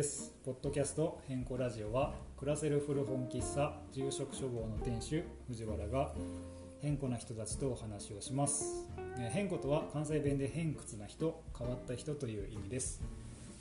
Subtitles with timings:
[0.00, 0.32] です。
[0.46, 6.14] ポッドキャスト変更ラジオは暮らせる古本喫茶住職処方の店主藤原が
[6.80, 8.88] 変更な人たちとお話をします。
[9.18, 13.02] え変更とは関西弁で偏屈な人変わった人という意味です。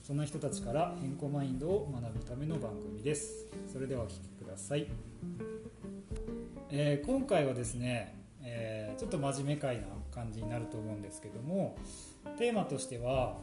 [0.02, 3.48] そんな人たちから変更マインドを学ぶための番組です。
[3.70, 4.87] それではお聞きください、
[6.70, 11.76] えー今回はですね、えーちょっと真面目会な感じになると思うんですけども
[12.37, 13.36] テーマとしては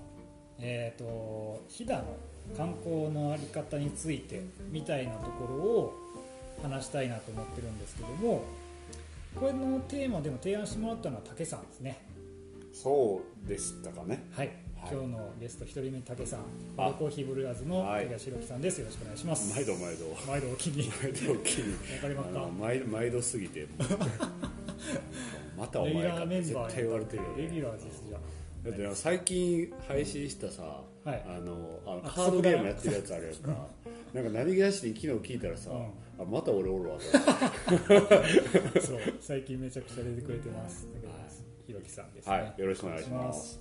[0.59, 2.17] えー、と飛騨の
[2.57, 5.95] 観光の在り方についてみたいなところを
[6.63, 8.43] 話したいなと思ってるんですけども
[9.35, 11.99] これのテーマでも提案してもらったのは竹さんですね。
[12.73, 14.25] そうでしたかね。
[14.33, 14.93] はい、はい。
[14.93, 16.41] 今日のゲスト1人目竹さん
[16.77, 18.05] コーヒーブルーアーズのはい。
[18.05, 18.79] 竹谷弘樹さんです。
[18.79, 19.55] よろしくお願いします。
[19.55, 20.05] 毎度毎度。
[20.27, 20.91] 毎度お気に。
[21.03, 21.73] 毎度気に。
[21.97, 22.49] わかりますか？
[22.59, 23.67] 毎毎度すぎて
[25.57, 26.27] またお前か。
[26.27, 27.43] 絶対言われてるよね。
[27.43, 28.19] レギュラーですじゃ
[28.65, 31.23] だって最近配信したさ、はい。
[31.25, 33.69] あのあのあカードゲームやってるやつあるやんか。
[34.13, 36.23] なんか何気なしに昨日聞いたらさ、うん。
[36.23, 37.09] あまた俺おるわそ
[38.95, 40.89] う最近めちゃくちゃ出てくれてます。
[40.97, 41.15] 竹谷
[41.67, 42.61] 弘樹さんですね、はい。
[42.61, 43.61] よろしくお願いします。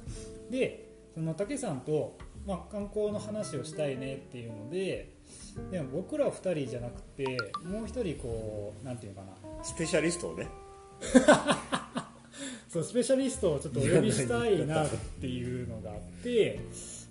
[0.49, 5.13] でその竹さんと、まあ、観光の話をしたいねっていうので
[5.71, 7.25] でも僕ら2人じゃなくて
[7.63, 9.63] もう1人こうなんていうのかな。
[9.63, 10.47] スペシャリストをね。
[12.69, 14.89] そうスペシャリストをちょっとお呼びしたいなっ
[15.21, 16.59] ていうのがあって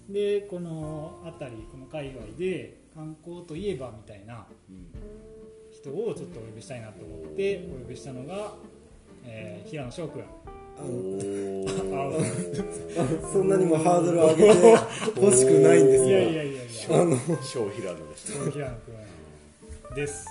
[0.09, 4.47] でこの辺りこの界隈で観光といえばみたいな
[5.73, 8.53] 人をちょっとお呼びしたいなと思ってお呼びしたのが、
[9.25, 10.23] えー平野翔君
[13.33, 14.77] そんなにもハードル上げて
[15.21, 16.63] ほしくないんですいがやいやいやいや。
[16.91, 18.95] あの小平野です平野君
[19.95, 20.27] です。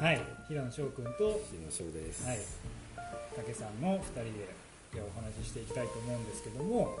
[0.00, 2.38] はい、はい平野翔君と今翔です、はい、
[3.36, 4.59] 竹さんの2人でで
[4.98, 6.98] お話ししていきたいと思うんですけども、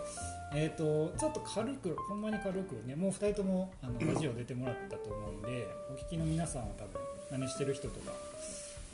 [0.54, 8.12] えー、とちょっと軽くほんまに軽くねもう2人ともあのラジオ出てもらったと思うんでお聞きの皆さんは多分何してる人とか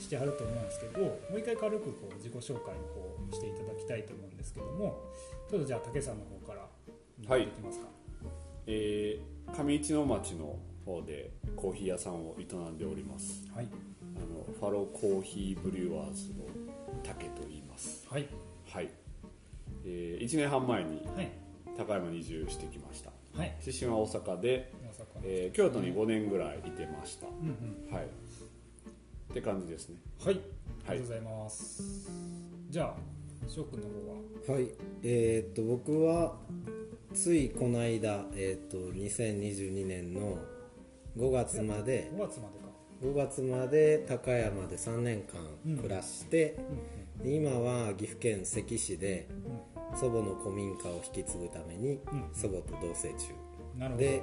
[0.00, 2.80] してはると思うんですけどもう一回軽くこう自己紹介の
[3.28, 5.02] 方していただきたいと思うんですけども
[5.50, 6.66] ちょっとじゃあ竹さんの方から
[7.28, 7.44] はい。
[7.44, 7.86] いきますか、
[8.66, 13.44] えー上市の町の方でコーヒー屋さんを営んでおります。
[13.54, 13.68] はい。
[14.16, 16.44] あのファローコーヒーブリュワーズの
[17.04, 18.04] 竹と言います。
[18.10, 18.28] はい
[18.76, 18.90] はい、
[19.86, 21.30] え1年半前にはい。
[21.78, 23.10] 高山に移住してきました。
[23.34, 23.56] はい。
[23.60, 27.56] 出身は大阪で、大えー京都に5年ぐらいいてました、うん
[27.88, 28.04] うんはい。
[28.04, 29.96] って感じですね。
[30.22, 30.40] はい。
[30.86, 32.10] ありがとうございます、
[32.68, 32.96] じゃあ
[33.48, 34.58] 翔くんの方は？
[34.58, 34.68] はい。
[35.02, 36.36] えーっと僕は
[37.14, 40.36] ついこの間、えーっと2022年の
[41.16, 42.66] 5月まで5月までか。
[43.02, 46.58] 5月まで高山で3年間暮らして、
[47.22, 49.28] で今は岐阜県関市で
[49.94, 54.22] 祖母の古民家を引き継ぐためにうん祖母と同棲中、で、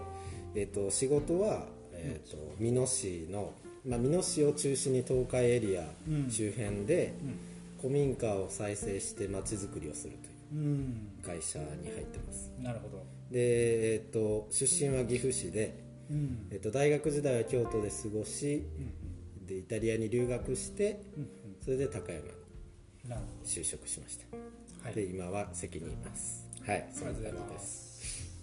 [0.56, 3.53] えー、と仕事は、えー、と美濃市の、
[3.88, 6.32] まあ、美濃市を中心に東海エリアうん。
[6.32, 7.40] 周辺でうん。
[7.82, 10.14] 古民家を再生してまちづくりをする
[10.50, 11.09] といううん。
[11.26, 12.52] 会社に入ってます。
[12.62, 13.03] なるほど。
[13.32, 15.76] で、えー、と出身は岐阜市で、
[16.09, 16.48] うん。
[16.52, 21.28] えー、と大学時代は京都で過ごしうんでイタリアに留学してうん。
[21.62, 22.43] それで高山に
[23.44, 24.25] 就職しました、
[24.86, 24.96] はい。
[24.96, 26.47] で今は関にいます。
[26.66, 28.00] はいそんな感じです。
[28.02, 28.34] す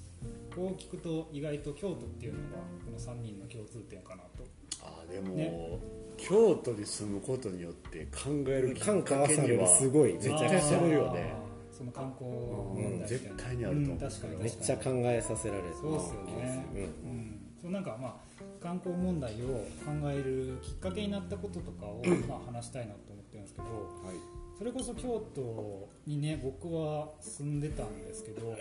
[0.54, 4.46] こう聞くと意外と京都っていうのがこの3人の共通点かなと。
[4.82, 5.78] あーでも、ね。
[6.18, 10.12] 京都に住むことによって考えるきっ感か化されるけにはすごい。
[10.12, 11.32] めちゃくちゃするよね。
[11.72, 13.06] その観光問うん題みたいな。
[13.06, 13.92] 絶対にあると思う。
[13.92, 15.68] うん確かに確かにめっちゃ考えさせられる。
[15.80, 16.66] そうですよね。
[16.74, 17.10] うん。
[17.10, 17.40] うん。
[17.62, 18.14] そうなんかまあ
[18.62, 28.54] 観光問題を考えるきっかけになったこととかを まあ話したいなと思ってるんですけどはいそれこそ京都にね僕は住んでたんですけど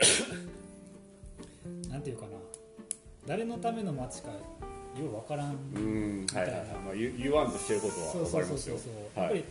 [1.89, 2.31] なんていうかな
[3.27, 4.37] 誰のための街かよ
[5.11, 8.77] うわからんうんはいはいはい、まあ、言言わんとしてることは分かりますよ。
[8.77, 9.43] そうそうそうそう、やっはい。
[9.43, 9.47] ぱ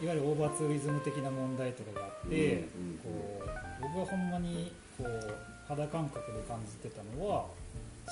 [0.00, 3.08] りいわゆるオーバーツーリズム的な問題とかがあって、うんうんこ
[3.46, 5.34] う僕はほんまにこう
[5.66, 7.46] 肌感覚で感じてたのは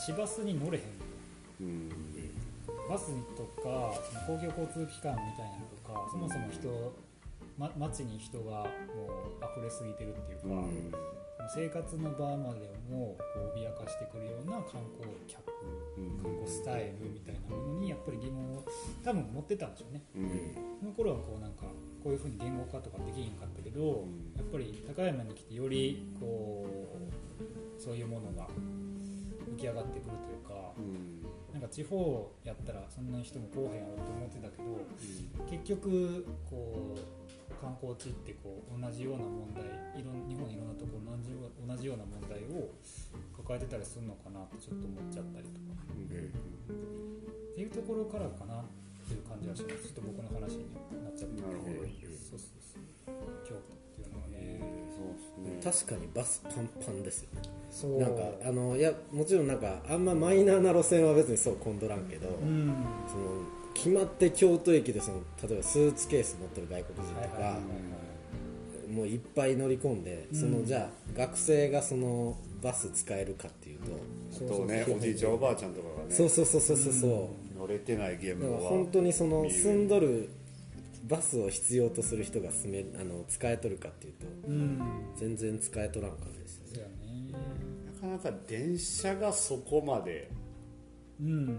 [0.00, 0.84] 市バスに乗れへん
[1.60, 1.90] うん。
[2.88, 3.92] バスとか
[4.26, 6.68] 公共交通機関みたいなのとかそもそも人、
[7.58, 10.92] ま、街に人がもう溢れすぎてるっていうか、うん。
[11.54, 15.42] 生活の場までもこう脅かしてくるような観光客
[15.96, 16.22] うん。
[16.22, 18.64] 観光スタイルみたいなものにやっぱり疑問を
[19.04, 20.02] 多分持ってたんでしょうね。
[20.14, 20.30] うん。
[20.78, 21.64] その頃はこうなんか
[22.04, 23.84] こういうふうに言語化とかできへんかったけど、ん。
[24.36, 26.64] やっぱり高山に来てよりこ
[27.76, 28.46] うそういうものが
[29.50, 31.28] 浮浮き上がってくるというかうん。
[31.52, 34.64] なんか地方やったらそんなに人も来おへんやろと思ってたけど
[35.50, 39.64] 結局こう観光地ってこう同じような問題
[39.96, 42.68] いろん日本いろんなところ同じよう同じような問題を
[43.36, 45.72] 抱えてたりするのかなってちょっと思っちゃったりとか。
[45.78, 48.64] っていうところからかなっ
[49.08, 49.82] ていう感じはします。
[49.82, 50.70] ちょっと僕の話に
[51.02, 53.16] なっちゃってなるほどそうそうそう。
[53.42, 54.62] 京都っていうのはね。
[54.94, 55.88] そうですね。
[55.88, 57.30] 確かにバスパンパンですよ
[57.70, 57.98] そう。
[57.98, 62.74] なんかあのいやもちろんなんかあんまマイナーな路線は別にそう混んどらんけど、うん。
[63.08, 63.42] その
[63.78, 67.58] 決まって京都駅でその例えばスーツケース持ってる外国人とか、
[68.90, 76.12] もういっぱい乗り込んで、そのじゃあ学生がそのバス使えるかっていうと、あとねおじいちゃんおばあちゃんとかがね。
[76.12, 76.92] そうそうそうそうそう。
[76.92, 78.58] そう、乗れてない現場は。
[78.58, 80.28] 本当にその住んどる
[81.06, 84.80] バスを必要とする人が住めあの使えとるかっていうとうん。
[85.14, 86.90] 全然使えとらん感じですよね。
[87.94, 90.30] なかなか電車がそこまで
[91.20, 91.58] うん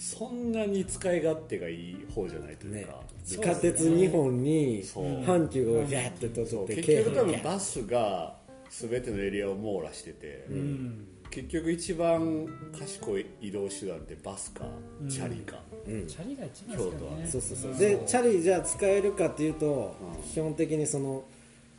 [0.00, 2.84] そんなに使い勝手がいい方じゃないというね。
[2.84, 6.64] か、地下鉄2本に阪急がギャーって取そう。
[6.64, 8.34] って結局多分ーバスが
[8.70, 11.06] 全てのエリアを網羅してて、うん。
[11.30, 14.64] 結局一番賢い移動手段ってバスか
[15.06, 16.06] チャリか、うん。
[16.06, 17.26] チャリが一番ですよ京都はね。
[17.26, 17.76] そうそうそう。
[17.76, 20.32] でチャリじゃあ使えるかっていうとうん。
[20.32, 21.24] 基本的にその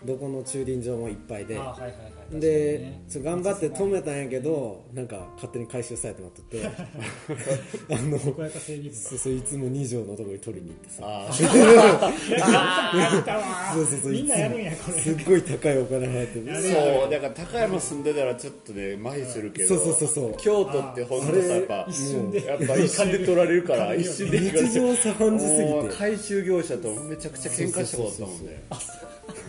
[0.06, 1.58] どこの駐輪場もいっぱいで。
[1.58, 2.02] あはいはいはい。
[2.40, 6.70] でちょ頑張って止めたんやけどなんか勝手に回収されてまっとってあ
[8.08, 8.18] の。
[8.18, 8.32] そ
[9.16, 11.28] うそういつも2畳のところに取りに行ってさ。
[13.74, 14.98] そうそうそう みんなやるんやこれ。
[15.02, 16.42] すっごい高いお金払って。
[16.72, 20.34] そうだから高山住んでたらちょっとね麻痺するけどそうそうそうそう。
[20.38, 22.46] 京都って本当さやっぱ一瞬で。
[22.46, 25.96] やっぱ一瞬で取られるから一瞬で日常茶飯事すぎて。
[25.98, 28.74] 回収業者とめちゃくちゃ喧嘩したことあったもんねう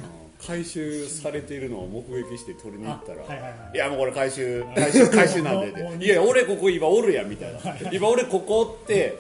[0.09, 0.12] ん
[0.47, 3.77] 回収されているのを目撃して取りに行ったら、あはいはいはい。
[3.77, 7.61] いやもうこれ回収回収回収なんでってもうもういや俺ここ今おるやんみたいな。
[7.93, 9.19] 今俺ここって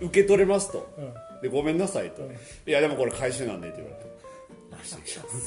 [0.00, 0.92] 受け取れますと。
[0.98, 1.14] うん。
[1.42, 2.22] でごめんなさいと。
[2.66, 4.14] いやでもこれ回収なんでって言われて。
[4.84, 5.00] そう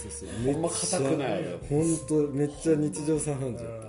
[0.09, 3.87] そうほんま硬くない本当めっちゃ日常茶飯事やった。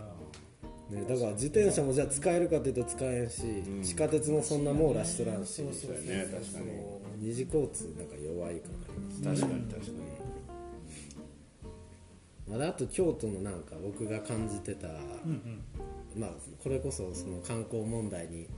[0.94, 3.42] ね、だから自転車もじゃあ使えるかっていうと使えんし、
[3.82, 5.62] 地下鉄もそんな網羅しとらんし。
[5.62, 6.98] ね確かに。
[7.20, 8.68] 二次交通なんか弱いか
[9.22, 9.92] な確かに確か
[12.50, 15.62] まだあと京都のなんか僕が感じてた、うん
[16.14, 16.20] うん。
[16.20, 16.30] まあ
[16.62, 18.48] これこそその観光問題に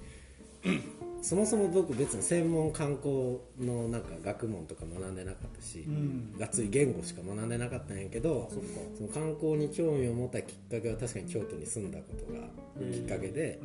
[1.22, 6.38] そもそも僕別に専門観光のなんか学問とか学んでなかったし、ん。
[6.38, 8.50] がっつり言語しか学んでなかったんやけど
[8.96, 13.60] その観光に興味を持ったきっかけは確かに京都に住んだことがきっかけで、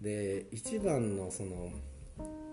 [0.00, 1.70] で一番のその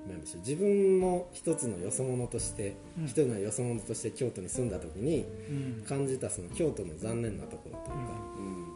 [0.07, 0.41] なんでしょう。
[0.41, 5.85] 自分も一つのよそ者として、一人のよそ者として京都に住んだ時にうん。
[5.87, 8.13] 感じたその京都の残念なところというか、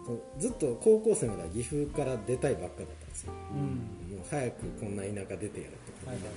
[0.09, 0.39] にうん。
[0.39, 3.33] ずっと高校生までは岐阜から出たいばっかだったんですよ。
[3.53, 4.17] うん。
[4.17, 6.29] もう早くこんな田舎出てやるってはいはいは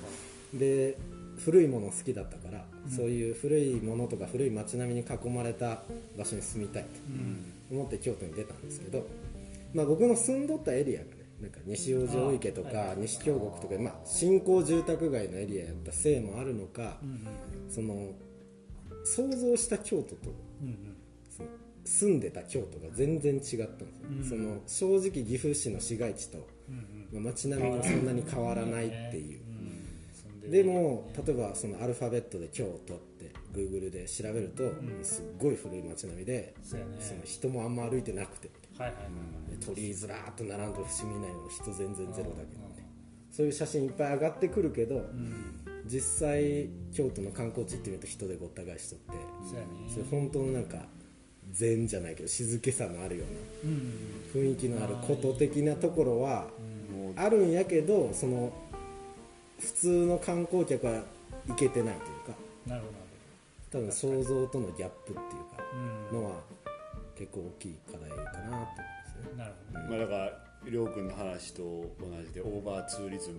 [0.55, 0.59] い。
[0.59, 0.99] で
[1.39, 5.83] 古いもの好きだったから、そういう古いものとか古い街並みに囲まれた
[6.19, 6.89] 場所に住みたいと
[7.75, 9.07] 思って京都に出たんですけど、
[9.73, 16.99] まあ、僕の住んどったエリアがねなんか西大路池とか西京極とか、まあ、新興住宅街のエリアやったせいもあるのか、
[17.69, 18.13] その
[19.05, 20.31] 想像した京都と
[21.31, 21.49] その
[21.85, 26.47] 住んでた京都が全然違ったんですよ、その正直岐阜市の市街地と、
[27.13, 29.37] まあ、街並みもそんなに変わらないってい
[30.47, 34.71] う、でも例えばそのアルファベットで京都って Google で調べると、
[35.03, 36.83] すっごい古い街並みで、その
[37.25, 39.03] 人もあんま歩いてなくてはいはい。
[39.03, 42.89] はいで鳥居ずらーっと並んでる伏見内の人全然ゼロだけどね。
[43.31, 45.03] そういう写真いっぱい上がってくるけど、
[45.87, 49.13] 実際京都の観光地行ってみると人でごった返しとって
[49.93, 50.87] それ本当のなんか
[51.53, 53.25] 禅じゃないけど静けさのあるよ
[53.63, 56.47] うなうん雰囲気のあること的なところは
[57.17, 58.53] あるんやけどその
[59.59, 61.03] 普通の観光客は
[61.49, 62.41] 行けてないというか。
[62.67, 62.89] なるほ
[63.73, 65.17] 多分想像とのギャップっていう
[65.57, 65.63] か
[66.13, 66.23] どうん。
[66.23, 66.41] のは
[67.21, 69.37] 結構大きい課題かなと思いますね。
[69.37, 69.81] なるほど。
[69.91, 73.37] まあだからりょうくんの話と同じでオーバーツーリズム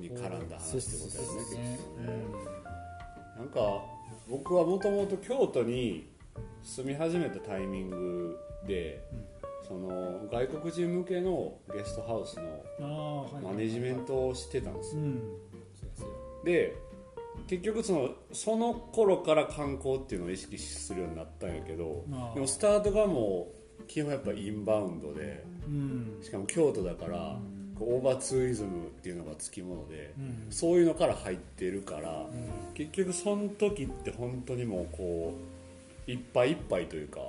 [0.00, 2.06] に絡んだ話ってことだよね結局ね。
[2.06, 2.24] ね
[3.36, 3.60] なんか
[4.26, 6.08] 僕はもともと京都に
[6.62, 9.04] 住み始めたタイミングで、
[9.66, 12.40] その外国人向けのゲストハウス
[12.80, 15.02] のマネジメントをしてたんですよ。
[15.02, 15.22] うん。
[15.78, 16.08] そうですよ
[16.42, 16.87] で
[17.48, 23.48] 結局そのその頃から観光っていうのを意識するようになったんやけどでもスタートがも
[23.80, 26.18] う基本やっぱインバウンドでうん。
[26.22, 27.38] しかも京都だから
[27.78, 30.46] こうオーバーツーリズムっていうのがつきもので、うん。
[30.50, 32.26] そういうのから入ってるから、
[32.74, 35.34] 結局その時って本当にもうこ
[36.06, 37.20] ういっぱいいっぱいというか、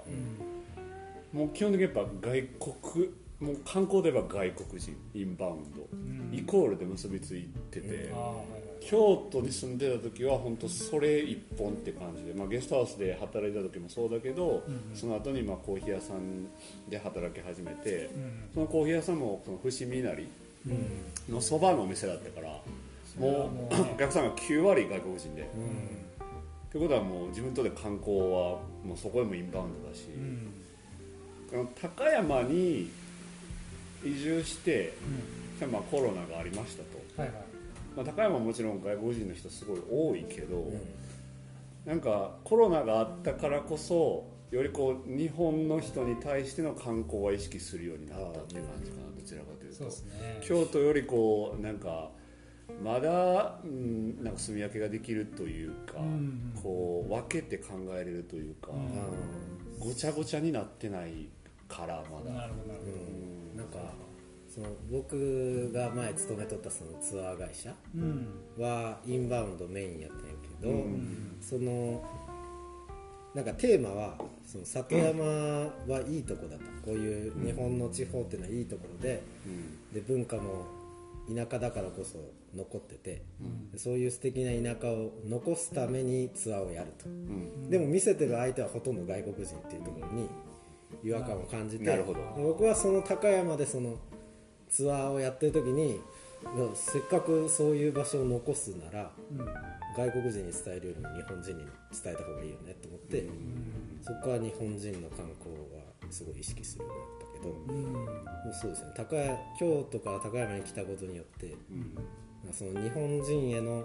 [1.31, 3.09] もう基本的にやっぱ外国
[3.39, 6.29] もう観光で言えば外国人インバウンド、うん。
[6.33, 8.11] イコールで結びついてて、
[8.81, 14.95] 京都に住んでた時は本当それ一本って感じで、まあ、ゲストハウスで働いた時もそうだけど、うんうん。
[14.95, 16.45] その後にまあコーヒー屋さん
[16.89, 18.50] で働き始めて、うん。
[18.53, 20.27] そのコーヒー屋さんもその伏見稲荷
[20.67, 21.33] うん。
[21.36, 22.59] のそばのお店だったから
[23.15, 25.48] それはもう お客さんが9割外国人で、うっ
[26.71, 28.25] てことはもう自分にとって観光は
[28.83, 30.07] もうそこでもインバウンドだし、
[31.81, 32.89] 高山に
[34.05, 34.93] 移住して
[35.62, 35.71] うん。
[35.71, 37.48] まあコロナがありましたと、はいはい
[37.99, 40.79] まあ、高山はもちろん外国人の人すごい多いけど、んうん。
[41.85, 49.83] なんかコロナがあったからこそよりこう日本の人に対しての観光は意識するようになったっていう感じかなどちらかというと。
[49.83, 49.91] ね。
[50.41, 52.11] 京都よりこうなんか
[52.81, 59.77] まだ、うん、なんか住み分けができるというか、うんこう分けて考えれるというか、うん。
[59.77, 61.27] ごちゃごちゃになってない
[61.67, 62.33] からまだ。
[62.33, 63.57] なるほどなるうん。
[63.57, 64.08] なんか
[64.59, 67.73] その僕が前勤めとったそのツアー会社
[68.57, 71.37] はインバウンドメインやったんやけど、うん。
[71.39, 72.03] その
[73.33, 79.93] なんかテーマはその里山はいいとこだと、こういう日本の地方っていうのはいいところでうん。
[79.93, 80.65] で文化も
[81.33, 82.17] 田舎だからこそ
[82.53, 83.71] 残ってて、うん。
[83.71, 87.69] でそういう素敵な田舎を残すためにツアーをやると、うん。
[87.69, 90.27] でも見せてる相手はほとんど外国人っていうところに
[91.01, 93.95] 違和感を感じて僕はその高山でその
[94.69, 95.99] ツアーをやってる時に
[96.75, 99.45] せっかくそういう場所を残すならうん
[99.97, 103.27] 外国人に伝えるよりも日本人に伝えた方がいいよねと思って、
[104.01, 108.05] そこから日本人の観光はすごい意識するようになったけど、うんも
[108.49, 108.93] うそうですね。
[109.59, 111.53] 京都から高山に来たことによって
[112.53, 113.83] その日本人への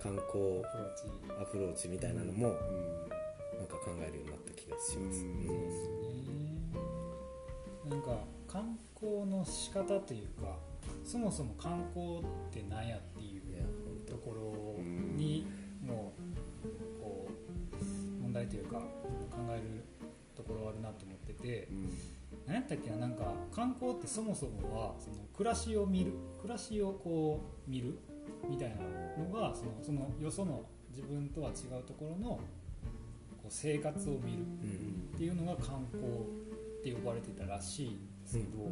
[0.00, 0.62] 観光
[1.38, 3.02] アプローチみたいなのもうん。
[3.58, 5.46] なんか考えるようになった気がします、うん。
[5.46, 5.90] そうですね。
[7.90, 10.56] なんか観光の仕方というか
[11.04, 14.32] そもそも観光って何やっていうとこ
[14.76, 14.82] ろ
[15.16, 15.44] に
[15.84, 16.12] も
[16.64, 17.28] うこ
[17.80, 18.84] う問題というか考
[19.50, 19.84] える
[20.36, 21.90] ところあるなと思っててうん。
[22.46, 27.98] 何やったっけななんか観光ってそもそもはその暮らしを見る暮らしをこう見る
[28.48, 28.76] みたいな
[29.22, 32.40] のがそのそのよその自分とは違うところのこ
[33.44, 38.70] う生活を見るうんっていうのが観光って呼ばれてたらしいんですけど、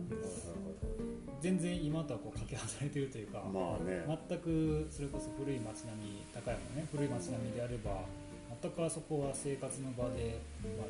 [1.40, 4.04] 全然今とはこうかけ離れてるというか、まあね。
[4.28, 8.04] 全くそれこそ古い町並み高山ね古い町並みであれば
[8.60, 10.40] 全くあそこは生活の場で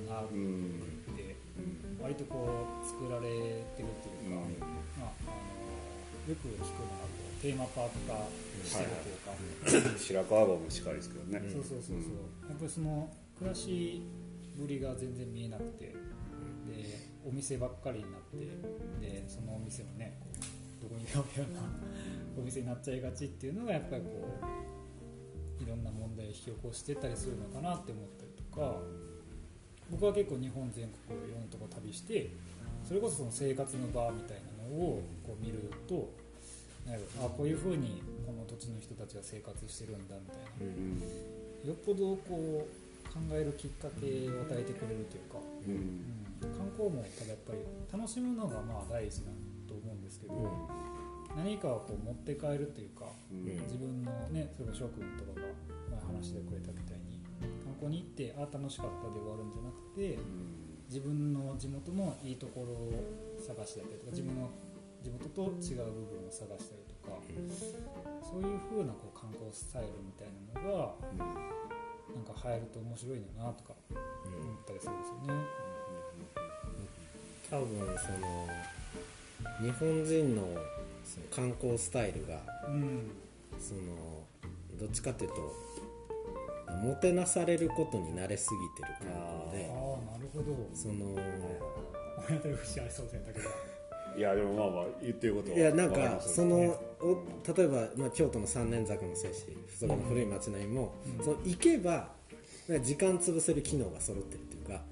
[0.08, 0.80] はなくうん
[1.14, 2.02] て、うん。
[2.02, 3.28] 割とこう作られ
[3.76, 4.58] てるというか、うん。
[4.98, 5.34] まあ、あ
[6.26, 8.26] のよく聞くのがこうテーマパーク化
[8.66, 11.96] してるというか、白川郷もしかりですけどね、うんそうそうそう。
[12.02, 13.08] そう、やっぱりその
[13.38, 14.02] 暮らし
[14.58, 15.94] ぶりが全然見えなくて。
[16.70, 18.38] でお店ばっかりになって
[19.00, 20.26] でそのお店もねこ
[20.80, 21.60] うどこにでもあるような
[22.38, 24.38] お店になっちゃいがちっていうのがやっぱりこ
[25.60, 28.80] ういろんな問題を引き起こしてたりするのかなって思ったりとか
[29.90, 32.30] 僕は結構日本全国いろんなとこ旅して
[32.86, 36.08] それこそその生活の場みたいなのをこう見ると
[36.88, 41.40] あこういうふうにこの土地の人たちが生活してるんだみたいな。
[41.64, 46.00] よっぽどこう考えるきっかけを与えてくれるというか、ううんん、
[46.40, 47.58] 観光もただやっぱり
[47.92, 49.30] 楽しむのがまあ大事だ
[49.68, 50.34] と思うんですけど、
[51.36, 53.44] 何かをこう持って帰るというかうん。
[53.44, 55.46] 自分のねそれこそ翔くんとかが
[55.90, 57.20] 前話してくれたみたいに
[57.64, 60.18] 観光に行ってあ楽しかったで終わるんじゃなくて
[60.88, 64.50] 自分の地元のいいところを探したりとか自分の
[65.02, 67.16] 地元と違う部分を探したりとか
[68.26, 70.94] そういう風なこう観光スタイルみたいなのが
[72.10, 75.69] なんか流行ると面白いんだなとか思ったりするんですよね。
[77.50, 78.48] 多分その
[79.60, 80.42] 日本人の
[81.04, 82.38] その観光スタイルが
[82.68, 83.10] うん、
[83.58, 83.80] その
[84.78, 85.36] どっちかっていうと
[86.76, 90.68] もてなされることに慣れすぎてる観ああ光でなるほど。
[90.72, 91.14] その
[92.28, 93.48] 親当たり節ありそうですねだけど。
[94.16, 96.56] いやでもまあまあ言ってることはいやなんかその
[97.00, 97.22] お
[97.56, 99.44] 例えば、まあ、京都の三年坂もそうやし
[99.78, 102.08] そこの古い町並みも、うんその行けば
[102.82, 104.82] 時間潰せる機能が揃ってるっていうか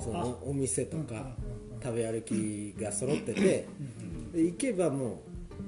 [0.00, 1.34] そのおお店とか
[1.82, 4.32] 食べ歩きが揃っててうん。
[4.32, 5.22] で行けばも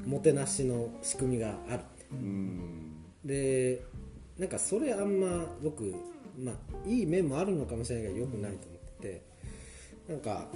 [0.07, 1.81] うもてなしの仕組みがある。
[2.12, 2.92] うん。
[3.25, 3.83] で
[4.38, 5.95] なんかそれあんま僕、
[6.38, 6.54] まあ、
[6.88, 9.23] いい面もあるのかもしれないけどよくないと思ってて
[10.09, 10.47] なんか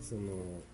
[0.00, 0.20] その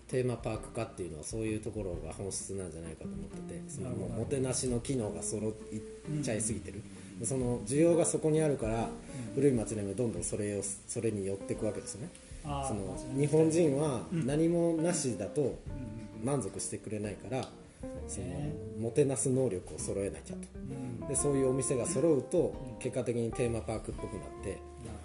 [0.09, 6.81] テーマパーク化っていうのはそういうところが本質なんじゃないかと思っててそのもうもてなしの機能が揃いっちゃいすぎてる、
[7.23, 8.89] その需要がそこにあるから
[9.35, 12.09] 古い町並みはどんどんそれをそれに寄っていくわけですよね
[12.43, 14.25] その日本人はうん。
[14.25, 15.59] 何もなしだと
[16.23, 17.47] 満足してくれないから
[18.07, 18.53] そのね。
[18.79, 20.41] もてなす能力を揃えなきゃと。
[21.01, 21.07] うん。
[21.07, 24.59] でそういうお店が揃うとうん結果的にテーマパークっぽくなって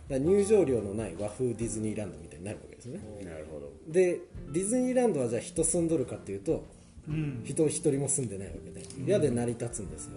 [0.09, 3.01] なだ入場料のない和風ディズニーランドみたいになるわけですね。
[3.23, 3.71] なるほど。
[3.89, 4.21] で
[4.53, 6.65] ディズニーランドはじゃあ人住んどるかっていうと
[7.09, 7.43] うん。
[7.45, 10.13] 人一人も住んでないわけで嫌で成り立つんですよ、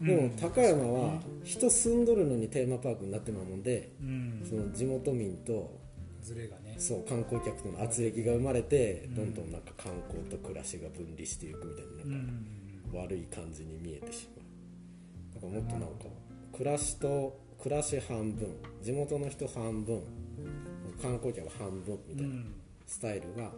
[0.00, 0.06] うん。
[0.06, 4.46] でも高山は人住んどるのにテーマパークになってまうもんでうん。
[4.48, 5.81] その地元民と
[6.22, 6.76] ズレがね。
[6.78, 12.26] そう観光客との圧力が生まれてどんどんなんか観光と暮らしが分離していくみたいなうなん
[12.92, 13.02] かん。
[13.04, 14.42] 悪い感じに見えてしまう。
[15.34, 16.04] だからもっとなんか
[16.56, 18.48] 暮らしと暮らし半分
[18.82, 20.02] 地元の人半分
[21.00, 22.34] 観光客半分みたいな
[22.86, 23.50] スタイルが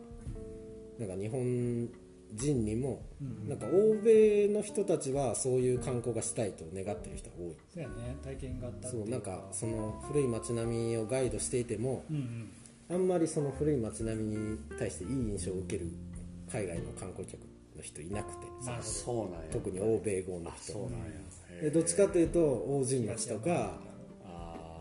[0.99, 1.88] なんか日本
[2.35, 3.49] 人にもうん。
[3.49, 7.57] なんか欧米の人たちはそういう観光がしたいと願ってる人が多い。
[7.73, 12.50] そうやね体験があったそうなんかその古い街並みをガイドしていてもうんうん。
[12.91, 15.91] あんまりその古い街並みに対していい印象を受ける
[16.53, 17.41] 海外の観光客
[17.76, 18.47] の人いなくて。
[18.83, 19.49] そうなんや。
[19.50, 20.73] 特に欧米語の人。
[20.73, 21.62] そうなんや。
[21.62, 23.79] でどっちかというと大神町とか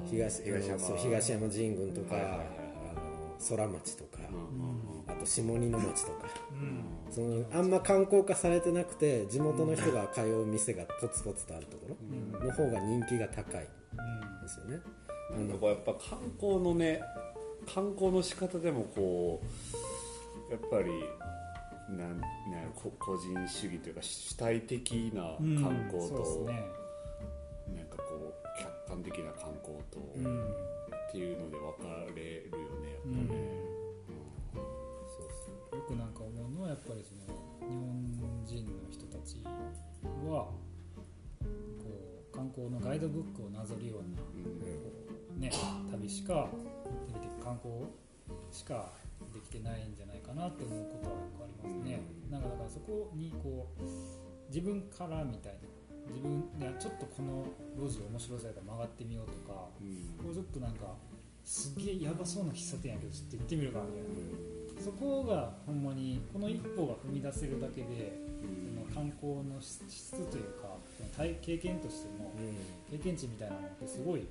[0.09, 0.79] 東東山。
[0.79, 2.47] そう東山神宮とか、はいはいはいはい。
[2.91, 4.39] あの空町とか、うんう
[4.71, 5.03] ん。
[5.07, 6.27] あと下仁の町とか。
[6.51, 11.87] うんそのあんま観光化されてなくて地元の人が通う店がポツポツとあるとこ
[12.41, 14.79] ろの方が人気が高いですよね。
[15.31, 17.01] なんかこうやっぱ観光のね
[17.73, 19.41] 観光の仕方でもこ
[20.49, 20.91] うやっぱり
[21.95, 26.65] なんなん個人主義というか主体的なうん観光そうですと、ね。
[27.75, 30.53] なんかこう客観的な観光と、っうん。
[31.11, 33.42] ていうので分かれるよねやっぱね、
[36.93, 37.25] ぱりその
[37.65, 40.53] 日本人の人たちは
[41.81, 41.89] こ
[42.31, 45.41] う観光のガイドブックをなぞるようなうん。
[45.41, 45.49] ね、
[45.91, 46.47] 旅しか
[47.09, 47.89] 旅的観光
[48.51, 48.91] しか
[49.33, 52.41] できてないんじゃないかなって思うことはよくありますね、なん。
[52.43, 53.83] かだからそこにこう
[54.53, 55.59] 自分からみたいな
[56.13, 60.13] 自分いやちょっとこの路地面白そうやから曲がってみようとかうん。
[60.21, 60.93] これちょっとなんか
[61.43, 64.07] すげえやばそうな喫茶店やけどちょっと行ってみるかみたいな
[64.79, 72.31] そこがほんまにこの一歩が踏み出せるだけでその観光の質というかその体経験としての
[72.91, 74.27] 経験値みたいなのってすごい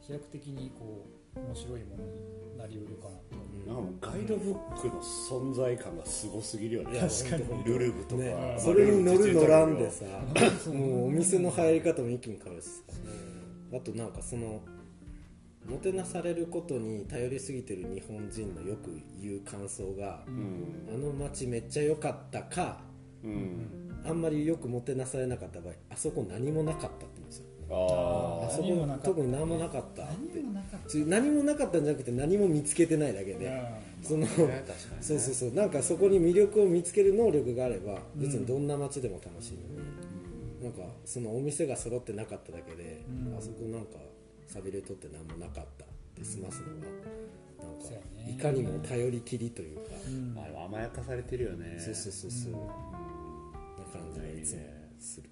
[0.00, 3.44] 飛躍的にこう面白いものになりうるかなと。
[3.66, 7.00] なんかもうガイドブックの存在感がすごすぎるよね。
[7.00, 7.64] 確かに。
[7.64, 8.34] ルルブとか、ね。
[8.34, 10.04] まあそれに乗る乗らんでさ。
[10.70, 12.82] もうお店の入り方も一気に変わるしさ。
[13.74, 14.60] あとなんかその
[15.66, 20.88] もてなされることに頼りすぎてる日本人のよく言う感想がうん。
[20.94, 22.80] あの街めっちゃ良かったか
[23.22, 24.02] うん。
[24.06, 27.44] あんまりよくもてなされなかった場合あそこ何もなかったって言うんですよ。
[27.70, 30.42] ああそこ何もなかった特に何もなかったって。
[30.42, 30.88] 何もなかった。
[30.88, 33.64] つ何もなかったんじゃなくて何も見つけてないだけで
[34.02, 34.26] その
[35.00, 35.52] そうそうそう。
[35.54, 43.38] なんかそこに魅力を見つける能力があれば別にどんな街でも楽しいのに、なんかそのお店が揃ってなかっただけで、うん。
[43.38, 43.96] あそこなんか
[44.46, 48.36] 寂れとって何もなかったって済ますのがなんかね。
[48.38, 50.38] いかにも頼りきりというか、うん。
[50.38, 51.76] あれは甘やかされてるよね。
[51.78, 52.58] そうそうそうそう、うん。
[52.58, 52.66] な
[53.92, 54.60] 感じがいつも
[54.98, 55.30] する。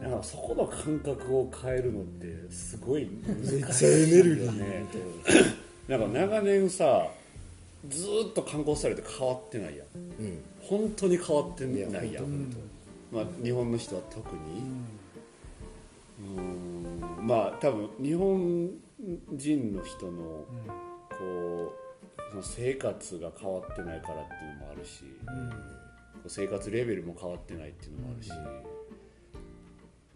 [0.00, 4.42] なんかそこの感覚を変えるのってすごいめっ難しちゃエネルギー。
[4.42, 4.86] いよね
[5.88, 7.08] みなんか長年さ
[7.88, 10.38] ずーっと観光されて変わってないやうん。
[10.60, 12.56] 本当に変わっていやないやん本
[13.12, 14.40] まあ、日本の人は特うに
[16.34, 16.38] ん。
[16.38, 16.81] うん
[17.20, 18.70] まあ多分日本
[19.32, 20.46] 人の人のうん。
[21.12, 25.04] こうその生活が変わってないからっていうのもあるし
[26.14, 28.34] こう生活レベルも変わってないっていうのもあるし、っ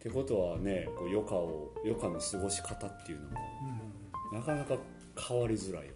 [0.01, 3.37] てことはねこう余暇を余暇の過ごし方っていうのも
[4.33, 4.77] なかなか
[5.29, 5.95] 変わりづらいよね、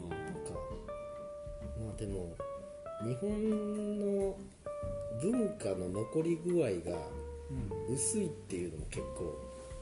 [0.00, 0.08] うん。
[0.08, 0.52] なんか。
[1.84, 2.34] まあでも
[3.02, 4.36] 日本の
[5.20, 6.98] 文化の残り具合が
[7.88, 7.94] うん。
[7.94, 9.38] 薄いっていうのも結構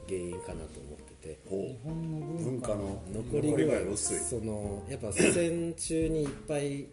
[0.07, 1.39] 原因かなと思ってて。
[1.49, 2.21] ほ日本のう。
[2.21, 6.87] 文文化化の残り具合そのやっぱ戦中にいっぱいいい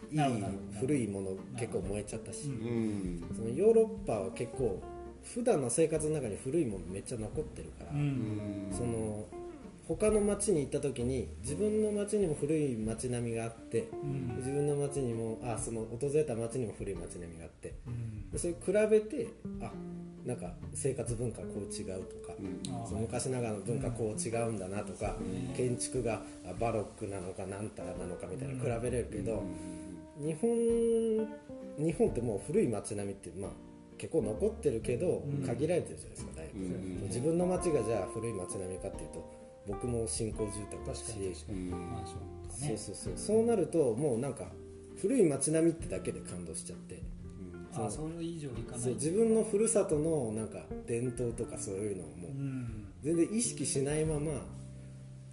[0.79, 2.43] 古いもの結構燃えちゃったし。
[3.35, 4.81] そのヨーロッパは結構
[5.23, 8.71] 普段の生活の中に古いものめっちゃ残ってるから、うん。
[8.75, 9.25] その
[9.87, 14.35] 他の町に行った時に自分の町にも古い町並みがあってうん。
[14.37, 17.73] 自分の町にもあその訪れた町にも古い町並みがあって。
[17.87, 18.31] うん。
[18.31, 19.27] でそれ比べて
[19.61, 19.71] あ
[20.25, 22.75] なんか生活文化こう違うとか、うん。
[22.75, 25.55] あその昔ながらの文化こう違うんだなとか、うん。
[25.55, 28.59] 建築があバロックなのかなんたらなのかみたいなうん。
[28.59, 29.43] 比べれるけど、
[30.19, 30.27] うん。
[30.27, 30.57] 日本
[31.77, 33.51] 日本ってもう古い町並みってまあ
[33.97, 35.45] 結構残ってるけどうん。
[35.45, 37.01] 限られてるじゃないですかだいぶ、うん。
[37.07, 41.59] 自分の町がじゃあ古い町並みかっていうと僕も新興住宅だ確しかに確かに。
[41.59, 41.71] うん。
[41.71, 42.67] マンションとかね。
[42.67, 43.13] そうそうそう。
[43.15, 44.45] そうなるともうなんか
[45.01, 47.01] 古い街並みってだけで感動しちゃって
[47.75, 48.81] あそれ以上いかない。
[48.81, 52.87] そう自分のふるさとのなんか伝統とかそういうのをもううん。
[53.01, 54.31] 全然意識しないまま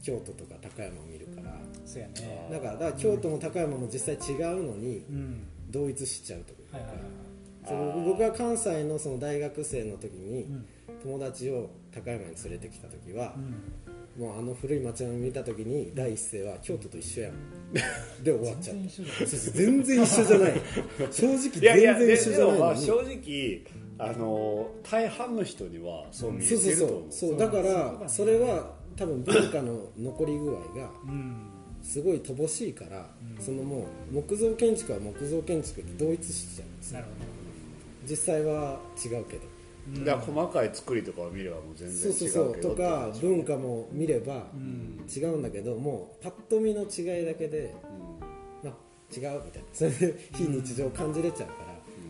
[0.02, 2.48] 京都とか高山を見るからそうやね。
[2.50, 5.46] だからだから京都も高山も実際違うのにうん。
[5.70, 6.78] 同一しちゃうというか。
[6.78, 7.04] はいはいはい。
[7.66, 10.66] その僕が関西のその大学生の時にうん。
[11.02, 13.54] 友達を高山に連れてきた時はうん
[14.18, 17.34] もうあの古い街並み見た時に第一声は京都と一緒やん。
[18.24, 18.82] で終わっちゃった。
[18.82, 19.28] 全然一緒じゃない。
[19.28, 20.52] そうそう全然一緒じゃない。
[21.12, 22.62] 正直全然一緒じゃないのに。
[22.64, 23.60] あ正直
[23.98, 31.36] あの大半の人にはそう見えそうそうそてると思ううそうだからそれは多分文化の残り具合がうん。
[31.80, 39.42] すごい乏しいから、そのもう木造建築は木造建築で同一しちゃうんですよなるほ実際は違うけど
[39.94, 47.74] どだから細かい作りとかを見ればもう全然そう違うけどそうそうとか文化も見ればうん違うんだけどもうパッと見の違いだけで、
[48.62, 48.74] まあ、
[49.14, 49.68] 違うみたいな。
[49.72, 51.54] それで非日常を感じれちゃうか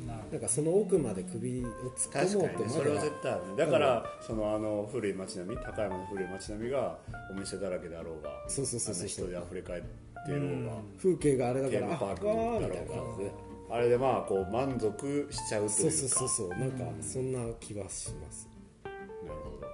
[0.08, 3.56] ら、なんかその奥まで首を突っ確込もうとねそれは絶対あるね。
[3.56, 6.98] だからそのあの古い街並み高山の古い街並みが
[7.30, 9.08] お店だらけであろうがそうそうそうそう。
[9.08, 9.82] 人で溢れ返っ
[10.26, 15.72] てろうが風景があれだからあテーマパークわーみたいだろうがな感じであれでまあこう満足しちゃうというか。
[15.72, 16.48] そうそうそうそう。
[16.50, 18.48] なんかそんな気はします、
[18.85, 18.90] な
[19.33, 19.61] るほど。
[19.61, 19.66] ど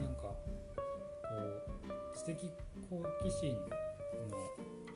[0.00, 0.36] なんかこ
[1.88, 2.50] う知的
[2.88, 3.58] 好奇心の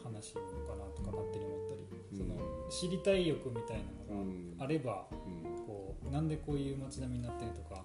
[0.03, 1.81] 話なのかなとか勝手に思ったり、
[2.17, 2.37] その
[2.71, 4.25] 知りたい欲みたいなの
[4.59, 5.67] があれば、うん。
[5.67, 7.83] こうなんでこういう街並みになってるとか、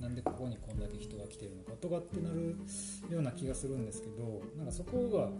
[0.00, 2.56] なんでここにこんだけ人が来てるのかとかってなる
[3.10, 5.30] ような気がするんですけどなんかそこが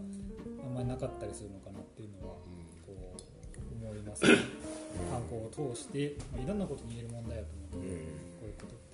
[0.65, 2.66] あんまりなかったりするのかなっていうのはこう
[3.87, 4.23] 思います。
[4.25, 4.67] ね
[5.11, 7.97] 観光を通して、まあ、いろんなことに言える問題だと思うので、
[8.41, 8.87] こういうことって。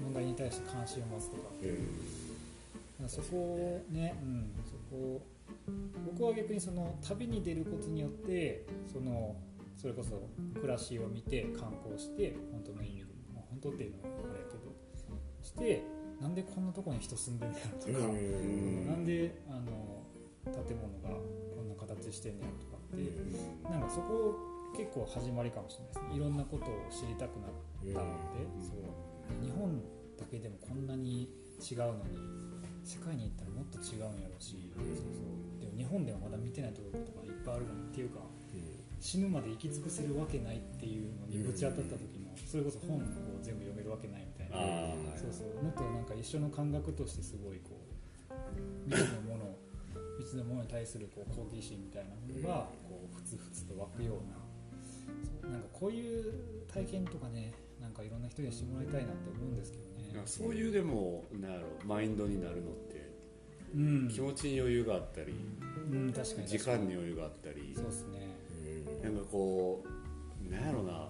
[0.00, 1.50] 問題に対して関心を持つとか。
[3.00, 3.08] なん。
[3.08, 5.22] かそこをね、うん、そこを
[6.06, 9.36] 僕は逆にその旅に出ることによってその
[9.76, 10.28] それこそ
[10.60, 14.72] 暮らしを見て観光して本当の意味で、まあ、本当っていうのはあれやけど
[15.42, 15.82] して
[16.20, 18.86] なんでこんなとこに人住んでんねやろとか、ん。
[18.86, 20.04] なんであの
[20.44, 21.20] 建物が
[21.56, 24.34] こんな形してんねやろとかって、なんかそこ
[24.76, 26.16] 結構始まりかもしれないですね。
[26.16, 27.50] いろんなことを知りたくなっ
[27.94, 29.44] たので、そう。
[29.44, 29.80] 日本
[30.18, 31.28] だけでもこんなに
[31.58, 32.18] 違うのに
[32.84, 35.60] 世界に行ったらもっと違うんやろうし、そうそう。
[35.60, 38.20] でも日本ではまだ見てないところとかいっぱいあるのにっていうか
[39.00, 43.00] 死ぬまで生き尽くせるわけないっていうのにぶち当たった時もそれこそ本を
[43.42, 45.62] 全部読めるわけないみたいな、そうそう。
[45.62, 49.56] もっとなんか一緒の感覚としてすごいこう未知のもの
[50.18, 52.68] 未知のものに対するこう好奇心みたいなものが
[53.74, 54.20] と湧くよ
[55.42, 56.32] うななんかこういう
[56.72, 60.22] 体験とかねなんかいろんな人にしてもらいたいなって思うんですけどね。
[60.24, 63.04] そういうでもなんやろマインドになるのって
[63.74, 65.34] うん、気持ちに余裕があったり
[65.90, 66.46] うん、確かに。
[66.46, 67.72] 時間に余裕があったり。
[67.74, 68.28] そうですね。
[69.02, 69.84] なんかこ
[70.48, 71.08] うなんやろな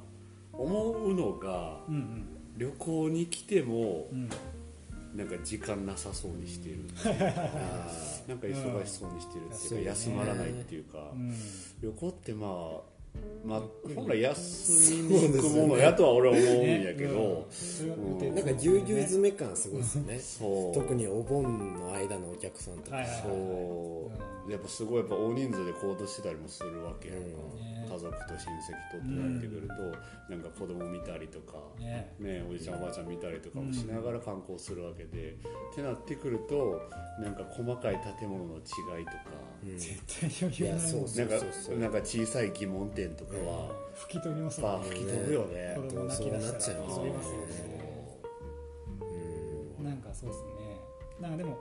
[0.53, 2.27] 思うのがうんうん。
[2.57, 4.29] 旅行に来てもうん
[5.15, 6.79] なんか時間なさそうにしてる。
[8.27, 9.85] なんか忙しそうにしてるっていうかうん。
[9.85, 11.13] 休まらないっていうか。
[11.15, 11.35] うん。
[11.81, 12.47] 旅行ってま
[12.81, 12.95] あ
[13.45, 13.63] まあ
[13.95, 17.47] 本来休みに行くものやとは俺は思うんやけど。
[17.51, 20.19] それは予定なんかぎゅうぎゅう詰め感すごいですよね。
[20.19, 20.75] そう。
[20.75, 24.11] 特にお盆の間のお客さんとか、そ
[24.49, 27.23] うやっぱすごいやっぱ大人数で行動してたりもするわけやんか、
[27.85, 27.91] ね。
[27.93, 29.75] 家族と親戚とってなってくると、
[30.33, 32.15] なんか子供見たりとか、ね。
[32.19, 36.83] ね、おじちゃんおばあちゃん見たりとかもしながら観光するわけで、ってなってくると
[37.21, 38.59] なんか細かい建物の違
[39.03, 39.21] いとか、
[39.77, 41.35] 絶対余裕ないもんなんか
[41.79, 44.91] なんか小さい疑問点とかは、吹き飛びますまあもんね。
[44.91, 45.75] 吹き飛ぶよね。
[45.77, 46.79] 子供泣き出したら。
[46.81, 47.85] 飛びますよね
[49.83, 50.81] なんかそうですね。
[51.21, 51.59] なんかでも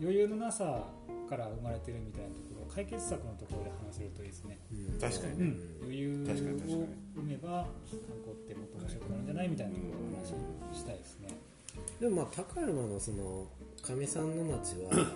[0.00, 0.88] 余裕のなさ
[1.28, 4.58] から生まれてるみたいなところ解決策のところで話せるといいですね、
[5.00, 7.66] 確かにね、うん、余裕を確かに確かに生めば観
[8.22, 11.28] 光ってもっと面白くなるんじゃないみたいなところを話したいですね、
[12.00, 13.46] でもまあ高山のその
[13.82, 15.12] かみさんの町は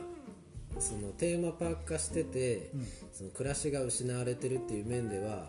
[0.79, 2.87] そのテーマパーク化してて、うん。
[3.13, 5.49] その暮らしが失われてるっていう面では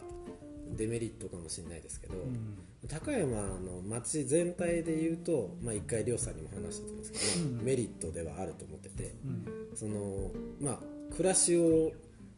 [0.77, 2.57] デメリットかもしれないですけど、うん。
[2.87, 7.65] 高山の町全体で言うと、まあ、一回亮さんにも話したと思うんですけど、うん。
[7.65, 9.45] メリットではあると思っててうん。
[9.75, 11.91] そのまあ暮らしを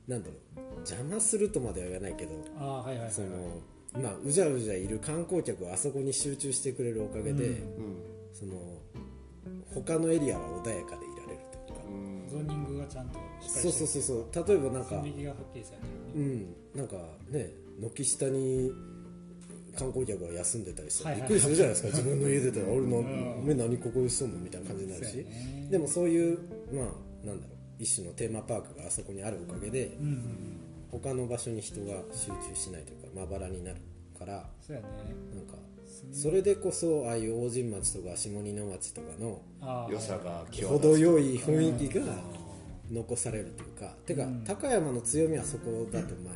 [0.08, 3.12] なんだろう邪魔するとまでは言わないけどああはいはいはいはい。
[3.14, 3.28] その
[4.04, 7.42] まあうじゃうじゃいる観光客があそこに集中してくれるおかげで、うん。
[7.42, 7.58] うん
[8.34, 8.54] その
[9.74, 12.30] 他のエリアは穏やかでいられるというか、うん。
[12.30, 14.48] ゾーニングがちゃんとそうそうそうそう。
[14.48, 16.56] 例えばなんか線引きがはっきりされてうん。
[16.76, 16.96] なんか
[17.30, 18.72] ね軒下に
[19.78, 21.30] 観光客が休んでたりしたらはいはい。
[21.30, 23.40] びっくりするじゃないですか、自分の家出たら「俺なうん。
[23.40, 25.18] お前何ここでしとんの?」みたいな感じになるし。
[25.18, 25.68] やね。
[25.72, 26.40] でもそういう
[26.74, 30.22] まあなんだろう一種のテーマパークがあそこにあるおかげでうんうん
[30.90, 33.78] 他の場所に人が集中しないというかまばらになる
[34.18, 34.88] からそうやね。
[35.36, 35.56] なんか
[36.14, 39.42] それでこそああいう大神町とか下仁町とかの
[39.90, 42.04] 良さが程よい雰囲気が
[42.92, 44.44] 残されるというかてかうん。
[44.46, 46.30] 高山の強みはそこだと前も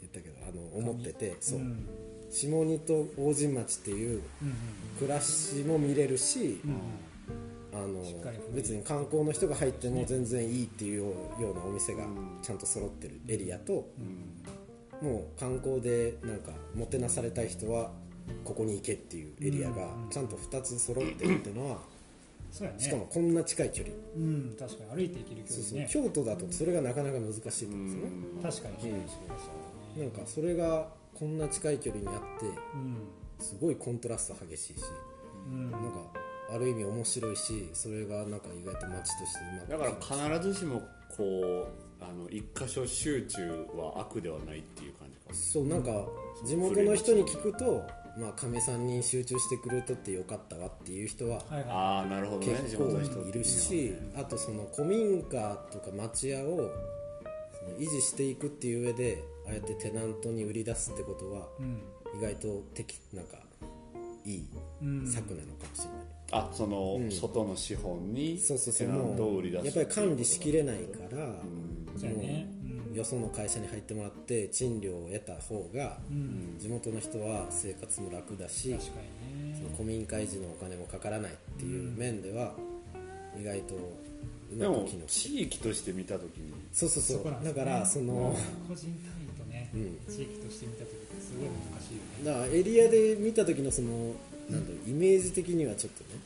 [0.00, 1.58] 言ったけどあの思っててそう。
[1.60, 1.86] うん。
[2.30, 4.54] 下仁と大神町っていううん。
[4.98, 6.78] 暮らしも見れるしうんうん
[7.76, 8.02] あの
[8.54, 12.04] 別に観光の人が入っても全然いいっていうようなお店が
[12.42, 13.88] ちゃんと揃ってるエリアと
[15.02, 17.90] もう観光でなんかもてなされたい人は
[18.44, 21.78] ここに行けっていうエリアがちゃんと2つ揃ってるっていうのは
[22.78, 23.94] しかもこんな近い距離。
[24.16, 28.10] うん確かに歩いて行ける距そうそう離ね京都だとそれがなかなか難しいんですよね。
[28.42, 28.90] 確かに。
[29.96, 32.96] うなんかそれがこんな近い距離にあってうん。
[33.38, 34.84] すごいコントラスト激しいし
[35.50, 35.70] うん。
[35.70, 35.88] なんか
[36.52, 40.82] ある意味面白いしそれがなんか意外と街としてうまくだから必ずしも
[41.16, 41.68] こ
[42.00, 45.34] うあの一箇所集中は悪ではないっていう感じか。
[45.34, 46.06] そうなんか
[46.46, 47.82] 地元の人に聞くと
[48.18, 51.64] まあかみさんに集中してくれとってよかったわっていう人ははいはい。
[51.68, 52.46] ああなるほどね。
[52.62, 56.70] 結構いるしあとその古民家とか町屋を
[57.58, 61.82] その維持していくっていう上でああやってテナントに売り出すってことはうん。
[62.18, 63.36] 意外と適なんか
[64.24, 64.46] いい
[64.82, 65.06] うん。
[65.06, 67.10] 策なのかもしれない、あその、うん。
[67.10, 68.86] 外の資本にそうそうそう。
[68.88, 71.26] テナントをも売り出すうやっぱり管理しきれないから、
[71.96, 72.56] そうやね。
[72.96, 75.98] よその会社に入ってもらって賃料を得た方が
[76.58, 78.90] 地元の人は生活も楽だし確か
[79.34, 79.56] にね。
[79.56, 82.54] その古民家維持のお金もかからないっていう面では
[83.38, 86.54] 意外とうでもまく機能して地域として見た時に。
[86.72, 87.44] そうそうそう。
[87.44, 88.34] だからその
[88.66, 89.98] 個人単位とねうん。
[90.08, 92.24] 地域として見た時ってすごい難しいよね。
[92.24, 94.14] だからエリアで見た時のその
[94.50, 96.20] なんだろうイメージ的にはちょっとね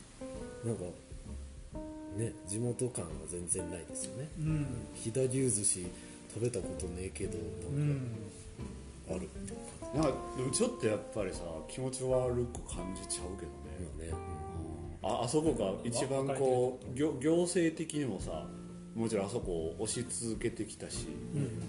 [0.65, 0.83] なんか
[2.17, 4.29] ね地元感は全然ないですよね。
[4.39, 4.65] うん。
[4.95, 5.87] 飛騨牛寿司
[6.33, 7.99] 食べたことねえけどうなんん。
[9.07, 9.29] かある。
[9.95, 13.51] ななんかでもちょっとやっぱりさ気持ち悪く感じちゃうけど
[14.07, 14.13] ね、
[15.01, 15.21] まあね。
[15.21, 18.45] ああそこが一番こう行行政的にもさ
[18.95, 21.07] もちろんあそこを押し続けてきたし、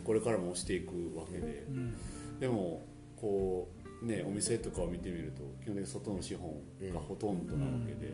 [0.04, 1.94] これからも押していくわけで、うん。
[2.40, 2.82] でも
[3.20, 6.50] こうねお店とかを見てみると基本的に外の資本
[6.92, 8.12] がほとんどなわけで、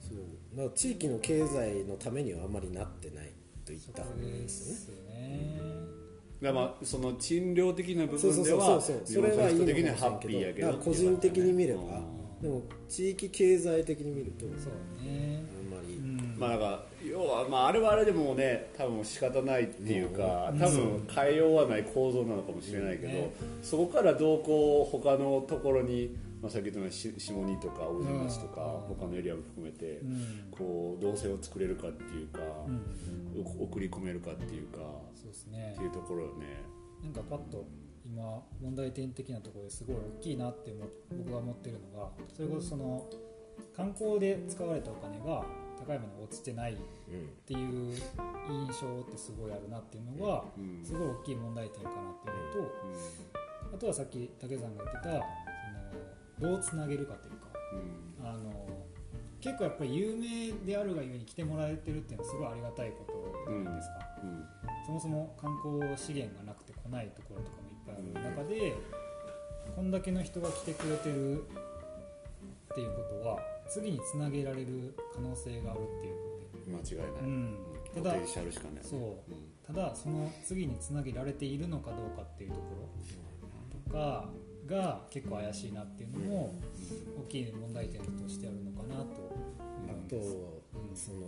[0.00, 0.56] そう。
[0.56, 3.26] だから地域の経済のためにはあまりなってない
[3.64, 5.60] と言った方がいいでですよね。
[6.40, 8.56] だまあその賃料的な部そうそうそう。
[8.56, 11.80] 分ではそうそうそれは人的にはハッピーやけど個人的に見れば。
[11.80, 12.42] うん。
[12.42, 15.44] でも地域経済的に見るとそうね。
[15.58, 15.96] あんまり。
[15.96, 16.36] うん。
[16.38, 16.84] まあなんか要は、
[17.50, 20.58] まあ、あれはあれでもね多分仕方ないっていうかうん。
[20.58, 28.96] 多分変えようはない構造なのかもしれないけど、ねそこからどうこう他のところに、まあ、さっき言ったようなし下仁とか大島町とかうん。
[28.96, 30.48] 他のエリアも含めてうん。
[30.50, 32.40] こう動線を作れるかっていうか、
[33.60, 34.78] 送り込めるかっていうか
[35.14, 35.74] そうですね。
[35.76, 36.46] っていうところよね。
[37.02, 37.64] なんかパッと
[38.04, 40.74] 今問題点的なところですごい大きいなって
[41.10, 43.06] 僕が思ってるのがそれこそその
[43.76, 45.44] 観光で使われたお金が
[45.88, 46.76] 高いものに落ちてないっ
[47.46, 47.94] ていう
[48.50, 50.84] 印象ってすごいあるなっていうのがうん。
[50.84, 52.68] すごい大きい問題点かなっていうの
[53.70, 55.24] とあとはさっき武さんが言ってた
[56.38, 57.46] そのどうつなげるかというか
[58.20, 58.28] うん。
[58.28, 58.68] あの
[59.40, 63.06] 結構やっぱり有名であるがゆえに来てもらえてるっていうのはすごいありがたいこ
[63.46, 64.44] とじゃないですか、うん。
[64.84, 68.74] そもそも観光資源がなくて来ないところとかもいっぱいある中で、
[69.76, 71.44] こんだけの人が来てくれてる
[72.72, 73.38] っていうことは
[73.68, 76.28] 次につなげられる可能性があるっていう
[76.70, 77.56] 間違いない、うん、
[77.94, 79.00] ポただテンシャルしかないそう。
[79.00, 79.14] うん。
[79.66, 82.88] ただその次につなげられているのかどうかっていうところ。
[83.90, 84.28] とか
[84.66, 86.54] が結構怪しいなっていうのも
[87.26, 89.34] 大きい問題点としてあるのかなと
[89.88, 90.62] あと
[90.94, 91.26] その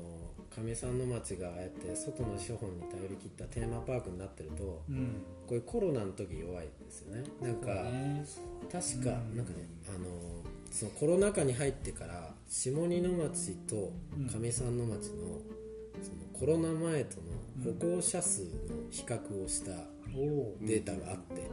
[0.55, 5.23] かみさんの町がああやって外の資本に頼り切ったテーマパークになってるとうん。
[5.47, 7.25] こういうコロナの時弱いですよね。
[7.41, 8.25] なんかね。
[8.71, 9.37] 確かうん。
[9.37, 10.07] なんかねあの
[10.71, 13.93] そのコロナ禍に入ってから下仁の町と
[14.33, 15.39] 上三の町の
[16.01, 18.49] そのコロナ前との歩行者数の
[18.91, 19.73] 比較をした
[20.63, 21.51] データがあって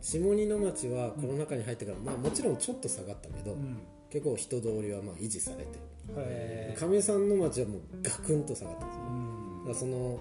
[0.00, 3.78] 下仁の町はコロナ禍に入ってから、まあ、もちろんちょっと下がったけど、うん。
[4.10, 5.78] 結構人通りはまあ維持されて
[6.16, 6.88] へー。
[6.88, 9.04] 上三の町はもうガクンと下がったんですよ
[9.58, 10.20] だからその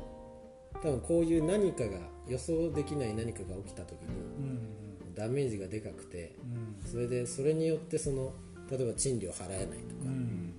[0.73, 4.82] 多分こういう何かが予想できない何かが起きた時にうん
[5.15, 6.35] ダメージがでかくて
[6.83, 6.91] うん。
[6.91, 8.33] それでそれによってその
[8.69, 10.53] 例えば賃料払えないとうか、ん。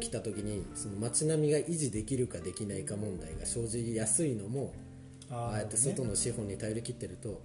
[0.00, 4.74] 起きた時にその街並みが維持できるかできないか問題が生じやすいのも
[5.30, 7.40] ああやって外の資本に頼り切ってると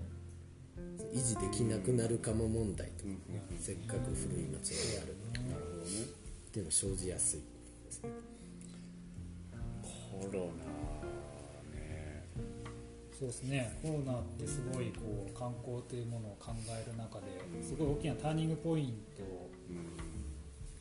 [1.14, 3.10] 維持できなくなるかも問題とか、
[3.52, 3.58] うん。
[3.60, 5.16] せっかく古い町並みがある。
[5.50, 5.90] なるほどね。
[6.04, 7.40] っていうの生じやすい
[10.22, 10.46] コロナ。
[10.48, 10.93] ね
[13.24, 13.80] そうですね。
[13.82, 19.50] コロナってすごいこう観光というものを考える中ですごい大きなターニングポイント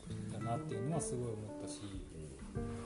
[0.09, 1.79] うんだなっていうのはすごい思ったし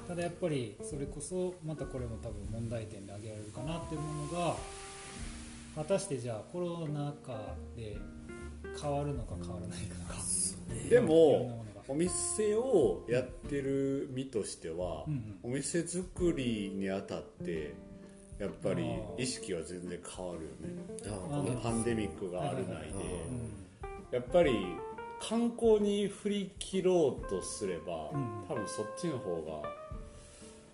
[0.08, 4.56] ただやっぱりそれこそまたこれも多分問題点で挙げられるかなっていうものが
[5.76, 7.98] 果たしてじゃあコロナ禍で
[8.80, 10.22] 変わるのか変わらないのか
[10.70, 15.40] でいろんなもお店をやってる身としては、うんうん。
[15.44, 17.74] お店作りにあたって
[18.40, 18.86] やっぱり
[19.18, 21.16] 意識は全然変わるよね。
[21.30, 23.68] このパンデミックがある内で、はいはいはい
[24.12, 24.54] やっぱり
[25.20, 28.46] 観光に振り切ろうとすれば、うん。
[28.48, 29.70] 多分そっちの方が、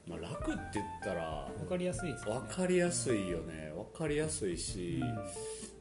[0.08, 2.39] まあ、楽って言ったら分かりやすいですよね。
[2.47, 3.73] 分かりやすいよね。
[3.76, 5.02] 分かりやすいし、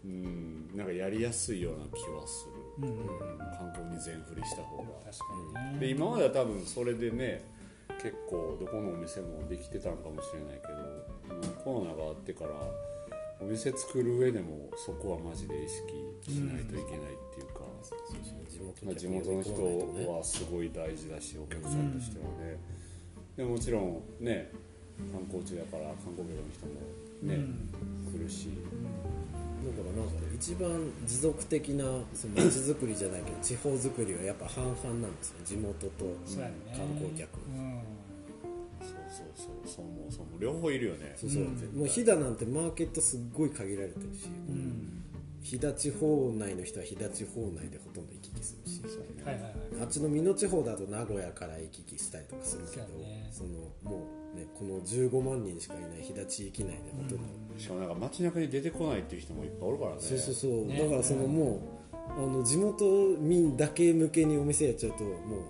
[0.05, 0.71] うん。
[0.75, 2.47] なんかやりやすいような気はす
[2.81, 3.39] る、うん。
[3.39, 4.85] 観光に全振りした方が。
[5.05, 5.25] 確か
[5.69, 5.79] にね。
[5.81, 7.45] で今までは多分それでね
[8.01, 11.12] 結構どこのお店もできてたのかもしれないけど
[11.65, 12.51] コロナがあってから
[13.41, 17.63] お店作る上でもそこはマジで意識しないといけないっていうか、
[18.49, 22.59] 地元まあ、地元の人はすごい大事だしお客さんとしてはね、
[23.37, 24.53] でもちろんね
[25.11, 26.79] 観光地だから観光客の人も
[27.23, 27.39] ね、
[28.13, 28.51] 来るし、
[29.63, 30.71] だからなんか一番
[31.07, 35.37] 持続的なその街づくりじゃないけど 地方づくりはやっぱ半々なんですよ。
[35.45, 36.05] 地元と
[36.37, 37.39] 観光客。
[37.49, 37.83] うん。
[38.83, 39.27] そうそう
[39.65, 44.99] そうそもそも両方いるよねそうそう、うんもう飛騨なんてマーケットすっごい限られてるし、うん
[45.43, 48.81] 飛騨地方内の人は飛騨地方内でほとんど行き来するし
[49.81, 53.51] あっちの美濃地方だと名古屋から行き来したりとかするけどそうやねその
[53.83, 57.25] もうねこの15万人しかいない飛騨地域内でほとんど、
[57.59, 62.85] しかもなんか街中に出てこないっていう人もいっぱいおるからねそうそうそう、ねだからそのもうあの地元
[63.19, 65.43] 民だけ向けにお店やっちゃうともう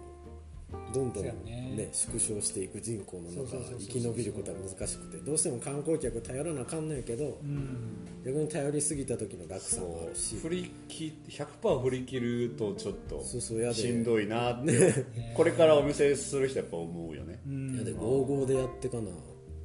[0.92, 1.32] どんどんね。
[1.76, 5.18] ね縮小していく人口の中生き延びることは難しくて。
[5.18, 8.06] どうしても観光客頼らなあかんのやけどうん。
[8.24, 10.36] 逆に頼りすぎた時の落差もあるし。
[10.36, 15.04] 振り切100%振り切るとちょっとしんどいなって、
[15.34, 17.76] これからお店する人やっぱ思うよね、うん。
[17.76, 19.06] やで55でやってかな、うん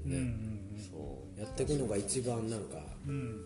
[0.05, 0.59] うねん。
[0.91, 1.39] そう。
[1.39, 2.77] やっていくのが一番なんか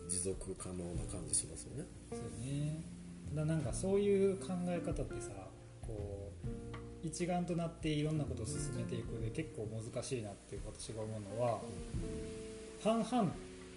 [0.10, 1.86] 持続可能な感じしますよね。
[2.12, 2.84] そうね。
[3.30, 5.30] ただなんかそういう考え方ってさ
[5.82, 6.31] こう
[7.04, 11.60] 一丸となっていろんなことを進めていくで結構難しいなっていう私が思うのは
[12.84, 13.32] 半々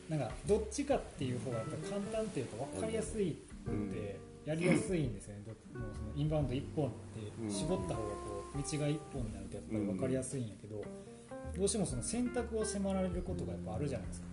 [0.08, 6.90] なんかどっちかっていう方がやっぱ簡単っていうか分かりやすいってやりやすいんですよね、どもうそのインバウンド1本っ
[7.48, 10.84] て絞った方がこう道が1本になるとやっぱり分かりやすいんやけど、
[11.56, 14.26] どうしてもその選択を迫られることがやっぱあるじゃないですか。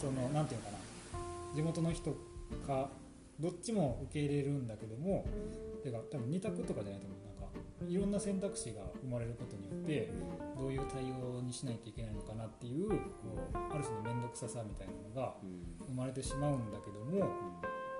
[0.00, 0.78] そのなていうのかな。
[1.54, 2.10] 地元の人
[2.66, 2.90] か
[3.38, 5.24] どっちも受け入れるんだけども
[5.84, 7.23] てか多分二択とかじゃないと思う。
[7.88, 10.10] いろんな選択肢が生まれることによって
[10.58, 12.96] どういう対応にしないといけないのかなっていうこ
[13.54, 15.74] うある種の面倒くささみたいなのがうん。
[15.86, 17.30] 生まれてしまうんだけども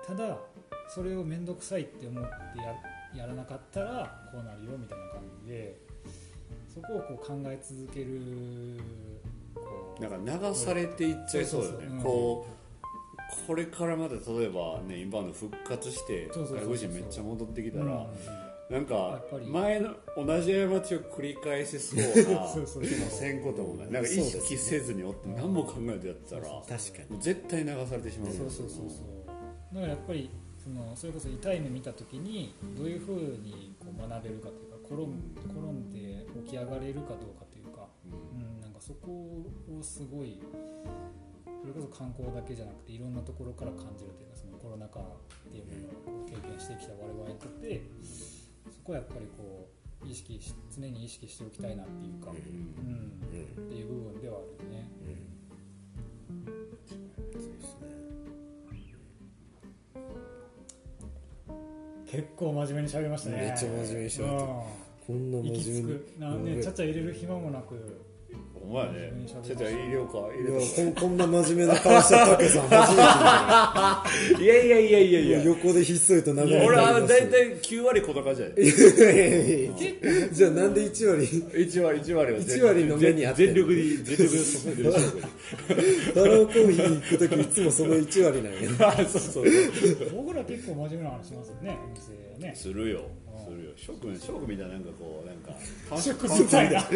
[0.05, 0.37] ただ
[0.93, 2.75] それを面倒くさいって思ってや
[3.15, 5.79] やらなかったらこうなるよみたいな感じで
[6.73, 8.19] そこをこう考え続ける
[9.55, 12.03] こうなんか流されていっちゃいそうだよね。
[12.03, 18.07] こうこれからまた例えばねインバウンド復活して外国人めっちゃ戻ってきたら、うん
[18.69, 27.09] なんか前の同じ過ちを繰り返しそうな気もせんこともないなんか意識せずにおって何も考えてやってたら確かに。
[27.11, 28.33] もう絶対流されてしまう。
[28.33, 29.75] そうそうそうそう。
[29.75, 35.13] だからやっぱりそのそれこそ痛い目見た時にどういうふうにこう学べるかというか転ん
[35.45, 37.85] 転んで起き上がれるかどうかというか、
[38.33, 40.41] うん、なんかそこをすごい
[41.61, 45.03] それこそ観光だけじゃなくていろんなところから感じるというかそのコロナ禍っ
[45.51, 48.34] ていうものを経験してきた我々にとってそ
[48.85, 49.67] こはやっぱりこ
[50.03, 54.87] う意識し常に意識しておきたいなっていうか、うんうんっていう部分ではあるよね。
[56.87, 56.99] そう
[57.39, 57.87] ですね。
[62.05, 63.37] 結構真面目に喋りましたね。
[63.37, 64.63] めっちゃ真面目に喋ったうん。
[65.07, 66.13] こんな真面目にく。
[66.19, 67.75] なねちゃちゃ入れる暇もなく
[68.61, 70.17] お前ねちょっと入れようか。
[70.33, 70.57] 入れよ
[70.89, 74.05] うこんな真面目な顔したタケさん初めてか
[74.41, 75.43] いやいやいやいやいや。
[75.43, 78.67] 横でひっそりと長い俺は大体9割こんな感じやでい。
[78.67, 80.29] やいやいや。
[80.33, 84.99] じゃあなんで1割？1割1割は全一割の目にあって全力に全力で注いでるし
[86.13, 89.45] タローコーヒー行く時いつもその1割なんやあそうそう
[90.15, 91.89] 僕ら結構真面目な話しますよねお
[92.39, 93.01] 店ねするよ
[93.45, 93.71] するよ。
[93.75, 95.51] 翔くん翔くんみたいななんかこうなんか
[95.89, 96.81] 楽し食みたいな。
[96.81, 96.87] 翔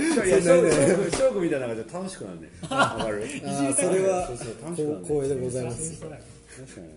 [1.32, 3.24] くんみたいななんか楽しくなるねわかる？
[3.46, 4.28] あーそれは
[5.04, 6.00] 光栄でございます。
[6.02, 6.88] 確かに。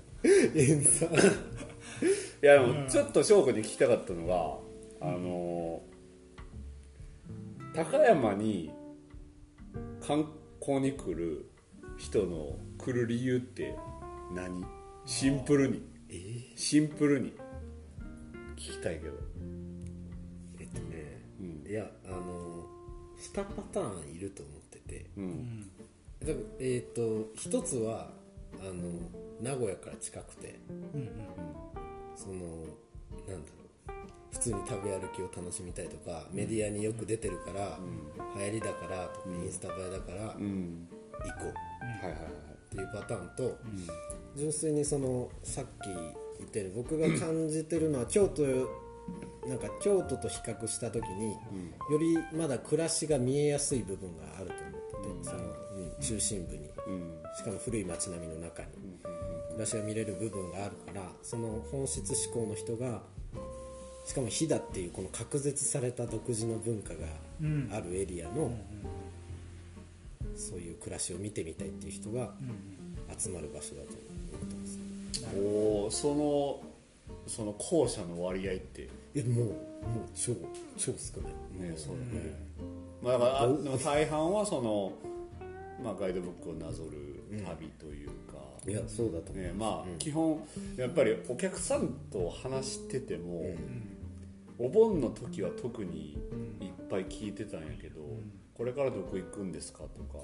[2.43, 4.59] いやでもちょっと翔子に聞きたかったのが、
[5.09, 5.83] あの
[7.75, 8.71] 高山に
[10.07, 10.27] 観
[10.61, 11.47] 光に来る
[11.97, 13.77] 人の来る理由って
[14.35, 14.65] 何？
[15.05, 15.91] シンプルに。
[16.57, 17.33] シンプルに
[18.63, 19.15] 聞きたいけど。
[20.61, 21.69] えっとね、うん。
[21.69, 22.65] いやあの
[23.19, 25.07] 2パターンいると思ってて。
[25.17, 25.71] うん。
[26.21, 28.13] 多分えっ、と一つは
[28.61, 28.73] あの
[29.41, 30.61] 名古屋から近くて。
[30.95, 31.11] うんうん。
[32.15, 32.35] その
[33.27, 33.93] なんだろう。
[34.31, 37.79] 普通に食べ歩きを楽しみたいとかメディアによく出てるから、
[38.37, 40.89] 流行りだからとかインスタ映えだからうん。
[41.11, 42.07] 行こう。
[42.07, 42.33] はいはいはい。
[42.33, 43.59] っていうパターンと、
[44.37, 48.43] 純粋にそのさっき言ったように僕が感じてるのは京都
[49.49, 54.53] なんか京都と比較した時に、よりまだ暮らしが見えやすい部分があると
[55.03, 56.71] 思ってて、そのうん中心部に。
[56.87, 57.23] うん。
[57.37, 58.69] しかも古い街並みの中に
[59.53, 63.03] 暮らしが見れる部分があるからその本質思考の人が
[64.05, 67.07] しかも飛騨っていうこの隔絶された独自の文化が
[67.75, 68.53] あるエリアの、
[70.35, 72.35] そういう暮らしを見てみたいっていう人が
[73.17, 73.99] 集まる場所だと思
[75.37, 76.61] おおその
[77.27, 78.89] その後者の割合って。
[79.15, 79.55] えもうもう
[80.15, 80.33] 超
[80.77, 81.77] 超少ないね。
[81.77, 82.35] そうだね、
[83.03, 84.93] まあ、だからあでも大半はその、
[85.83, 90.41] まあ、ガイドブックをなぞる旅というか、いやそうだと思う、ねまあ基本
[90.77, 93.55] やっぱりお客さんと話してても、
[94.59, 96.13] お盆の時は特に
[96.61, 98.01] いっぱい聞いてたんやけど、
[98.55, 100.19] これからどこ行くんですかとか、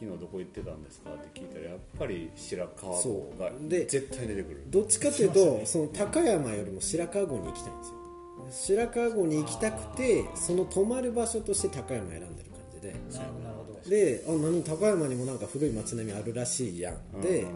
[0.00, 1.10] 昨日どこ行ってたんですか？
[1.10, 4.62] って聞いたらやっぱり白川郷が絶対出てくる。
[4.68, 8.78] どっちかというとその高山よりも白川郷に行きたいんですよ。
[8.78, 12.92] 白川郷に行きたくてその泊まる場所として高山選んでる感じで。
[13.18, 13.28] なる
[13.66, 13.90] ほど。
[13.90, 17.20] であ何高山にもなんか古い街並みあるらしいやん。
[17.20, 17.46] で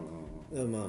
[0.51, 0.81] うんまあ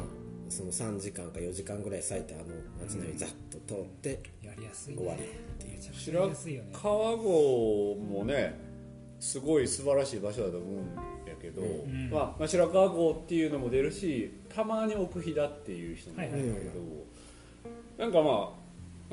[0.49, 2.45] その3時間か4時間ぐらい咲いたあの
[2.83, 4.99] 街並みざっと通ってやりやすいね。
[4.99, 5.27] 終わりっ
[5.59, 5.95] ていう。
[5.95, 6.31] 白
[6.73, 8.59] 川郷もね
[9.21, 12.11] すごい素晴らしい場所だと思うんやけど、ん。
[12.11, 16.81] まあまあ、白川郷っていうのも出るしたまに奥飛騨っていう人もいるんだけど、
[17.99, 18.53] なんかま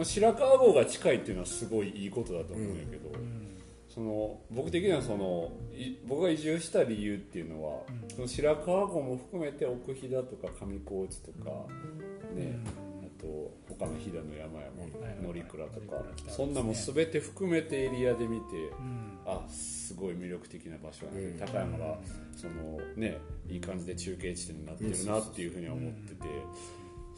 [0.02, 3.12] あ白川郷が近いっていうのはすごいいいことだと思うんやけど、
[3.94, 7.80] その僕的にはそのい僕が移住した理由っていうのは、
[8.16, 11.50] その白川郷も含めて奥飛騨とか上高地とか、
[12.34, 12.81] ねあ
[13.22, 14.72] と他の飛騨の山々
[15.22, 19.20] 乗鞍とかそんなもん全て含めてエリアで見て、うん。
[19.26, 21.98] あすごい魅力的な場所やね、高山が
[22.36, 26.28] そのねいい感じで中継地点になってるなっていうふうには思ってて、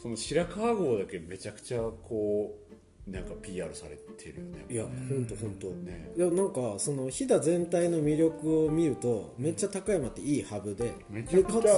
[0.02, 2.58] その白川郷だけめちゃくちゃこ
[3.06, 6.12] うなんか PR されてるよねいや本当本当ね。
[6.16, 11.74] いやなんかその飛騨全体の魅力を見るとめっちゃ高山っていいハブでめちゃくちゃでか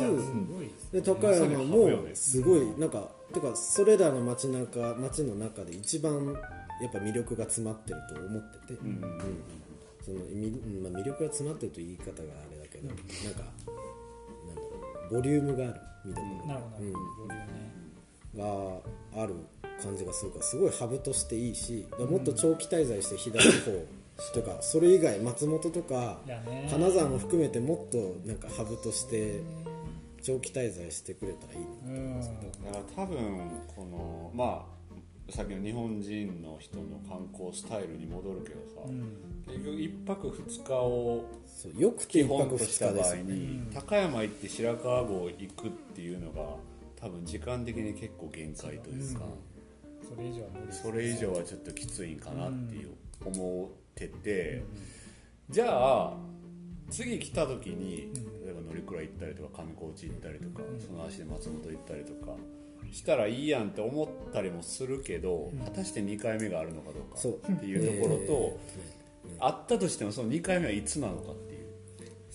[0.79, 2.15] つで高山もね。
[2.15, 6.37] すごいなんかてかそれらの街中街の中で一番
[6.81, 9.01] やっぱ魅力が詰まってると思ってて、うん
[10.05, 10.83] そのみうん。
[10.93, 12.15] まあ、魅力が詰まってると言い方があ
[12.49, 14.69] れだけど、なんかなんだろ
[15.11, 16.47] うボリュームがある見どころ。
[16.47, 16.97] なるほど、ボリュー
[17.27, 17.77] ムね。
[18.37, 19.35] がある
[19.83, 26.21] 感じがするからすごいハブとしていいしもっと長期滞在して左の方とかそれ以外松本とか
[26.71, 29.41] 金沢も含めてもっとなんかハブとして
[30.27, 33.19] 長期滞在してくれたらいいなうんだから多分
[33.77, 38.89] このまあさっきの日本人の人の観光スタイルに戻るけどさ、
[39.47, 41.25] 結局1泊2日を
[41.77, 46.57] よくて基1泊本とした2日で場合に高山行って白川郷行くっていうのが
[47.01, 49.21] 多分時間的に結構限界というか、
[50.09, 52.91] それ以上は無理ですそれ以上はちょっときついんかなっていう
[53.25, 54.65] 思ってて、
[55.51, 56.17] じゃあ
[56.89, 58.13] 次来た時に
[58.47, 62.37] 例えば乗鞍行ったりとか上高地行ったりとか、その足で松本行ったりとか
[62.93, 67.33] したらいいやんって思ったりもするけど、果たして2回目があるのかどうかそう。
[67.35, 68.61] っていうところと、
[69.41, 71.67] あったとしてもその2回目はいつなのかっていう。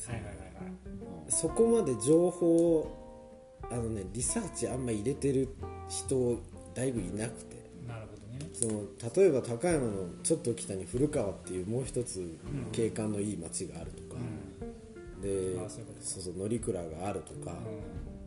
[0.05, 1.31] はいはいはいはい。
[1.31, 5.47] そこまで情報をあのねリサーチあんま入れてる
[5.87, 6.37] 人
[6.73, 7.55] だいぶいなくて。
[7.87, 8.49] なるほどね。
[8.53, 8.81] その
[9.15, 12.37] 例えば高山のちょっと北に古川っていうもう一つ
[12.73, 14.70] 景観のいい町があるとか、うい
[15.29, 15.99] うことか。
[16.01, 17.55] そうそう乗鞍があるとか、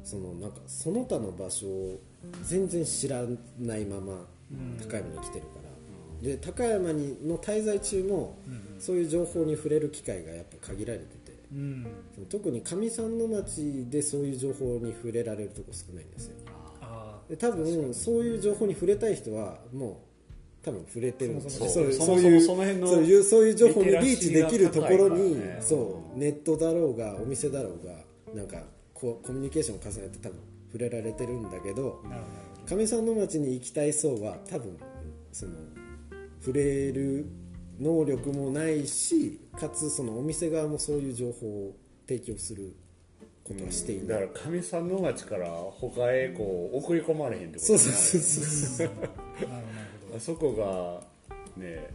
[0.03, 2.01] そのなんかその他の場所を
[2.42, 3.24] 全然知ら
[3.59, 4.26] ないまま
[4.78, 5.61] 高山に来てるか
[6.22, 8.36] ら、で高山にの滞在中も、
[8.78, 11.86] そういう情報に触れる機会がやっぱ限られててうん。
[12.28, 16.34] 特に上山の町でそういう情報に触れられるとこ少ないんですよ。
[16.80, 20.13] あで多分そういう情報に触れたい人はもう
[20.64, 25.58] 多分触れてるんですよそもそもそういうそういうそういう情報にリーチできるところに、ね。
[25.60, 27.92] そうネットだろうがお店だろうが
[28.34, 28.62] なんか
[28.94, 30.38] こうコミュニケーションを重ねて多分
[30.72, 32.22] 触れられてるんだけどなる
[32.66, 34.78] 上山の町に行きたい層は多分
[35.32, 35.52] その
[36.40, 37.26] 触れる
[37.78, 41.76] 能力もないしかつそのお店側もそういう情報を
[42.08, 42.74] 提供する
[43.42, 48.88] ことはしていない、だから上三の町から他へこう送り込まれへんってことそうそうそうそう。
[48.88, 48.94] ほ
[49.46, 49.84] どなるほどなる
[50.16, 51.90] あそこがね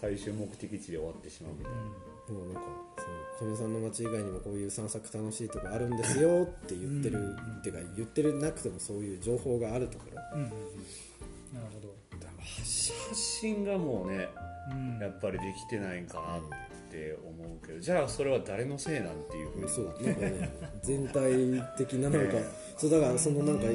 [0.00, 1.78] 最終目的地で終わってしまうみたいな、
[2.26, 2.68] でもなんか
[3.38, 10.20] その上さんの町以外にもこういう散策楽しいとこあるんですよって言ってる、っていうか言ってるなくてもそういう情報があるところ。
[10.34, 10.48] うんうん。
[10.48, 12.07] なるほど
[12.56, 14.28] 発信がもうね
[14.70, 14.98] うん。
[14.98, 16.40] やっぱりできてないんかなっ
[16.90, 20.50] て思うけどじゃあそれは誰のせいなんていうふうにそうなんかね。
[20.82, 22.44] 全体的ななんかね
[22.76, 23.66] そうだからそのなんか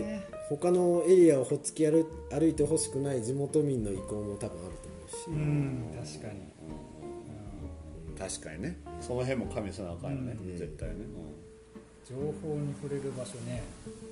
[0.50, 6.54] 他のエリアをほっつき歩歩いてほしくない地元民の意向も多分あると思うし、うん確かに。
[8.18, 8.78] 確かにね。
[9.02, 10.16] その辺も加味さなあかん。
[10.16, 10.58] よね、うん。
[10.58, 10.96] 絶対ね、
[12.08, 13.64] 情報に触れる場所ね。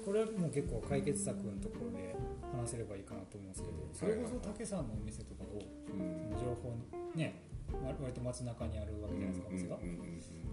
[0.06, 2.16] これはもう結構解決策のところで
[2.52, 6.38] 話せればいいかなと思うんですけどそれこそ竹さんのお店とかをうん。
[6.38, 6.76] 情報
[7.16, 7.42] ね
[7.72, 9.78] わ割と街中にあるわけじゃないですかお店が。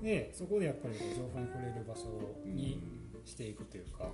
[0.02, 2.06] でそこでやっぱり情報に触れる場所
[2.46, 2.80] に
[3.24, 4.10] していくというか。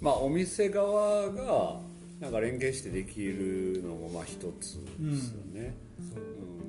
[0.00, 1.80] まあお店側が
[2.20, 5.74] なんか連携してできるのもまあ一つですよね、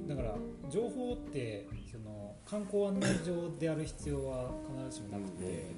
[0.08, 0.36] だから
[0.70, 5.72] 情報ってその観光案内所である必要は必ずしもなくて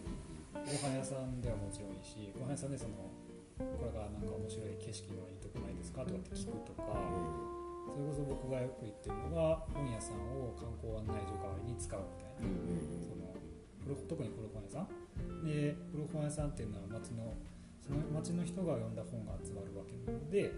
[0.53, 2.91] ご飯屋さんではもちろんいいしご飯屋さんでその
[3.57, 6.93] これがなんか面白い景色のいいとこないですかとかって聞くとか
[7.89, 12.53] それこそ僕がよく言ってるのが本屋さんを観光案内所代わりに使うみたいな。
[13.01, 13.33] その
[13.81, 14.87] 古特に古本屋さん。
[15.45, 17.33] で古本屋さんっていうのは町の
[17.81, 20.51] その町の人が読んだ本が集まるわけなので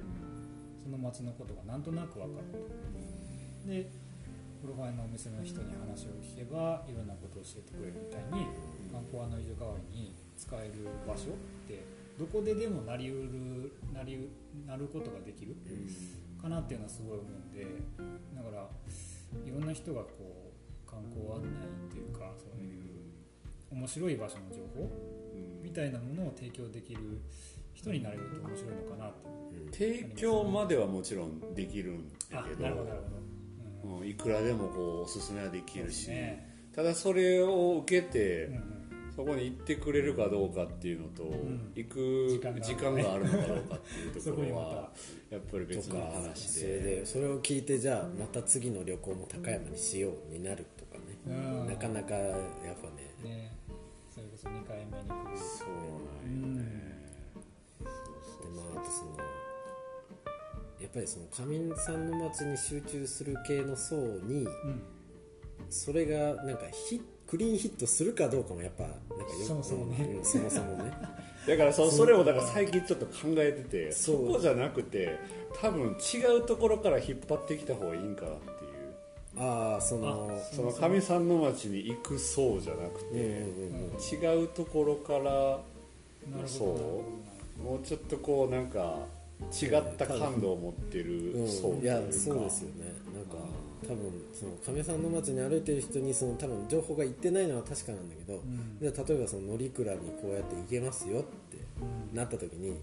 [0.81, 3.69] その町のことがなんとなく分かると。
[3.69, 3.87] で
[4.61, 8.49] 古本屋のお店の人に話を聞けばいろんなことを教えてくれるみたいに
[8.91, 11.85] 観光案内所代わりに使える場所って
[12.19, 15.55] どこででもなりうるなりうなることができる
[16.41, 17.65] かなっていうのはすごい思うんで
[18.35, 18.67] だから
[19.45, 20.51] いろんな人がこ
[20.85, 21.47] う観光案内
[21.89, 22.99] っていうかそういう
[23.71, 24.91] 面白い場所の情報
[25.63, 27.21] みたいなものを提供できる
[27.73, 29.39] 人になれると面白いのかなって。
[29.85, 32.89] いう提供まではもちろんできるんだあけどなるほど。
[32.89, 33.99] なるほど、うん。
[34.01, 34.07] うん。
[34.07, 36.67] いくらでもこうおすすめはできるし、ね。
[36.75, 38.78] ただそれを受けて、うんうん
[39.19, 41.73] そこに行ってくれるかどうかっていうのと、ん。
[41.75, 44.89] 行く時間があるのかどうかっていうとそころは
[45.29, 51.31] やっぱり別の話それででそれを聞いてじゃあまた次の旅行も高山にしようになるとかね、う
[51.65, 51.67] ん。
[51.67, 52.37] なかなかやっ
[52.81, 53.13] ぱね。
[53.21, 53.51] ね。
[54.09, 55.09] それこそ2回目に。
[55.09, 55.67] 来るそう
[56.25, 56.63] なんよね、
[57.81, 57.85] で
[58.55, 59.17] まああとその
[60.79, 64.81] やっぱりその上さんの町に集中する系の層にうん。
[65.69, 70.03] それがなんかヒクリーンヒットするかどうかもやっぱなんかよそもそもね。
[70.17, 70.91] うんそもそもね。
[71.47, 75.17] だからそそれをだから最近ちょっと考えててそそうこじゃなくて
[75.61, 78.49] 多分違うところから引っ張ってきた方がいいんかなっていう。
[79.37, 84.39] ああそのあその上三の町に行くそうじゃなくうんうんて、うん。
[84.41, 87.03] 違うところからなるほどそ
[87.61, 88.97] うもうちょっとこうなんか
[89.61, 91.47] 違った感度を持ってるうん。
[91.47, 92.91] 層というか、いやそうですよね。
[93.13, 93.37] なんか
[93.87, 93.97] 多分
[94.33, 98.77] その亀さんの町に歩いてる人にその多分情報がいってないのは確かなんだけど、ん。
[98.79, 101.57] で例えばその乗鞍にこうやって行けますよって
[102.11, 102.77] うんなった時にあの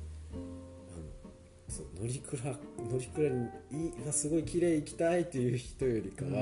[1.69, 2.57] そう乗鞍
[2.91, 6.37] 乗鞍にいすごい綺麗行きたいっていう人よりかは、うん。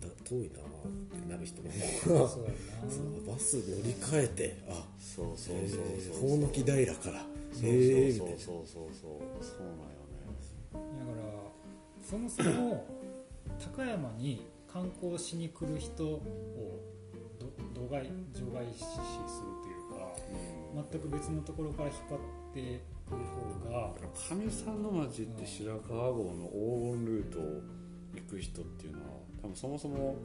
[0.00, 2.28] だ遠いなってなる人もそうやな。
[2.28, 2.36] そ
[3.02, 6.28] うバス乗り換えてあそうそうえそうーそう。
[6.28, 7.20] ほおのき平から
[7.52, 8.38] そうえーみたいな。
[8.38, 9.10] そうそうそうそう。
[9.42, 10.20] そうそうなんよね
[10.72, 10.82] だか
[11.20, 11.50] ら
[12.08, 12.86] そもそも
[13.58, 16.20] 高山に観光しに来る人を
[17.38, 22.18] ど度外除外視するというか全く別のところから引っ張っ
[22.54, 23.24] てくる
[23.66, 27.42] 方が上三の町って白川郷の黄金ルートを
[28.14, 29.06] 行く人っていうのは
[29.42, 30.16] 多分そもそも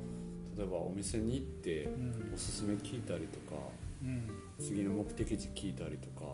[0.58, 2.32] 例えばお店に行ってうん。
[2.34, 3.62] おすすめ聞いたりとか
[4.04, 4.30] うん。
[4.60, 6.32] 次の目的地聞いたりとか、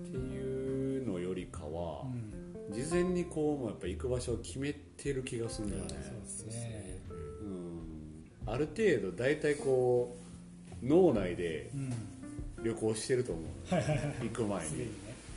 [0.00, 2.37] っていうのよりかはう、ん
[2.70, 6.98] 事前にこうやっぱ行く場所を決めてる気がするんだよね、そうですね。
[8.46, 10.16] うん、ある程度大体こ
[10.82, 11.92] う脳内でうん。
[12.62, 13.74] 旅行してると思う。
[13.74, 14.14] はいはいはい。
[14.22, 14.78] 行く前に。
[14.78, 14.84] ね。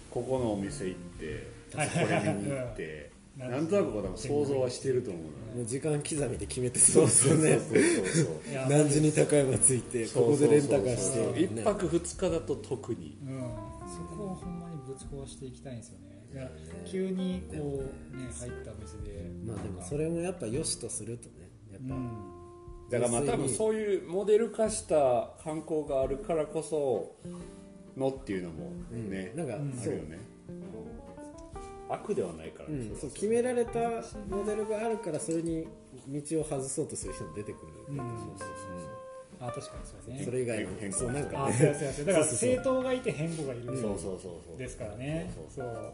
[0.09, 3.05] ここのお店行ってこはいれ見に行って。
[3.05, 7.59] うんなんとなく想像はしてると思うのもう時間刻みで決めてそうですよね。
[7.59, 11.01] そうそうそういや 何時に高山着いてここでレンタカーして。
[11.01, 13.17] そうそうそうね一泊二日だと特に。
[13.25, 16.51] うん、そこをほんまにぶち壊していきたいんですよねだから
[16.89, 22.09] 急にこうね入ったお店でまあでもそれもやっぱ良しとするとねやっぱ、うん。
[22.89, 27.15] だからまあ多分そういうモデル化した観光があるからこそ
[27.97, 30.19] のっていうのもね、なんかあるよね、
[30.49, 30.51] う。
[30.53, 33.79] ん悪ではないからね、うん、そう決められた
[34.29, 35.67] モデルがあるからそれに
[36.07, 38.07] 道を外そうとする人も出てくる、うんそう
[39.41, 42.49] あ確かにそうですねそれ以外の変更そうなんかあねそうやそうやそうやだからそうそうそう。
[42.51, 44.57] 政党がいて変更がいるそうそうそうそう。
[44.57, 45.33] ですからね。
[45.35, 45.45] そう。
[45.49, 45.93] そう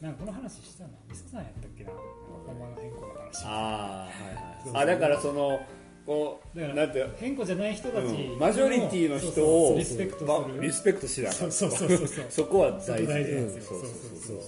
[0.00, 1.90] なんかこの話したなみそさんやったっけな？
[1.90, 3.44] ほんまの変更の話。
[3.44, 4.82] ああはいはい。
[4.82, 5.60] あだからその
[6.04, 8.38] こうだからなんて変更じゃない人たちうん。
[8.38, 10.62] マジョリティの人をリスペクトまする。
[10.62, 12.24] リスペクトしながらそうそうそうそうそう。
[12.28, 13.82] そこは大事大事なんですよう。
[13.82, 14.40] んそうそうそう。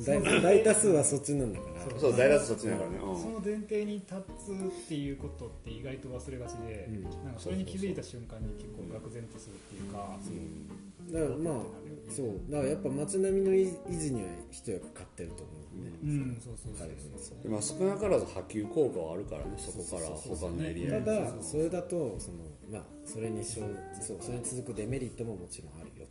[0.00, 1.90] そう大大多数はそっちなんだから。
[1.90, 7.02] そうそう大多数そっちだからね、その前提に立つっていうことって意外と忘れがちで、うん。
[7.24, 10.18] なんかそれに気づいた瞬間に結構愕然とするっていうか、
[11.12, 11.62] だからまあ
[12.10, 16.88] そうだからやっぱ街並みの維持には一役買ってると思うんで、うん、そうそうそう
[17.18, 17.42] そう。
[17.42, 21.04] でまあ、少なからず波及効果はあるからねそこから他のエリアに。
[21.04, 22.38] ただそれだとその
[22.70, 23.64] まあそれにそう
[24.20, 26.06] それに続くデメリットももちろんあるよ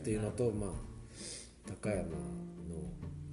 [0.00, 0.70] っていうのとまあ
[1.66, 2.08] 高山の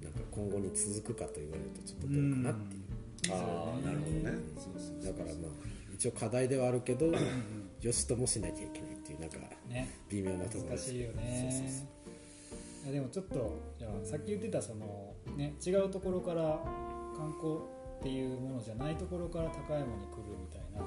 [0.02, 4.38] なんか今後に続くかと言われるとちょっとどうかなっていう、ああなるほどね。
[5.04, 5.50] だからまあ
[5.94, 7.06] 一応課題ではあるけど
[7.80, 9.38] よしともしなきゃいけないっていうなんか
[9.68, 9.88] ね。
[10.10, 10.92] 微妙なところです。
[10.92, 11.48] 難しいよね。
[11.50, 11.88] そうそうそう。
[12.84, 16.60] いやでもちょっとじゃあさっき言ってたその、ね、違うところから
[17.16, 17.56] 観光
[18.00, 20.86] っていうものじゃないところから高山に来るみたいな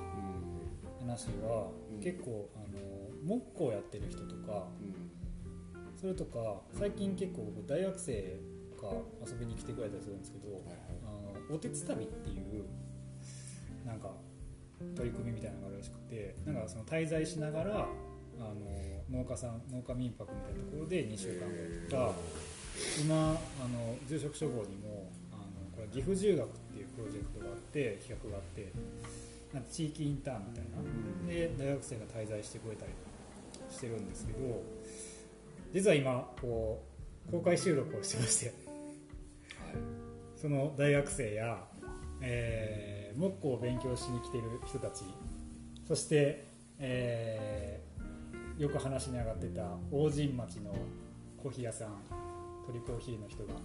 [1.01, 1.69] 話は、
[2.01, 2.79] 結構あの
[3.23, 4.67] 木工やってる人とか
[5.99, 8.39] それとか最近結構僕大学生
[8.81, 8.89] が
[9.27, 12.65] 遊びに来てくれたりするんですけど、あのおてつ旅っていう
[13.85, 14.11] なんか
[14.95, 17.87] 取り組みみたいなのがあるらしくてなんかその滞在しながら
[18.39, 21.47] あの農家さん農家民泊みたいなところで2週間
[21.89, 22.15] とか
[23.03, 25.43] 今あの住職処方にもあの
[25.75, 28.71] これ岐阜住学っていうプロジェクトがあって企画があって
[29.53, 32.93] なんか地域インターンみたいな、で大学生が滞在してくれたり
[33.69, 34.63] してるんですけど
[35.73, 36.81] 実は今こ
[37.27, 38.71] う公開収録をしてまして。
[40.41, 41.63] その大学生や、
[42.19, 45.03] えー木工を勉強しに来てる人たち。
[45.87, 46.47] そして、
[46.79, 47.90] えー
[48.61, 50.71] よく話に上がってた大神町の
[51.41, 51.87] コーヒー屋さん
[52.67, 53.55] 鳥コーヒーの人が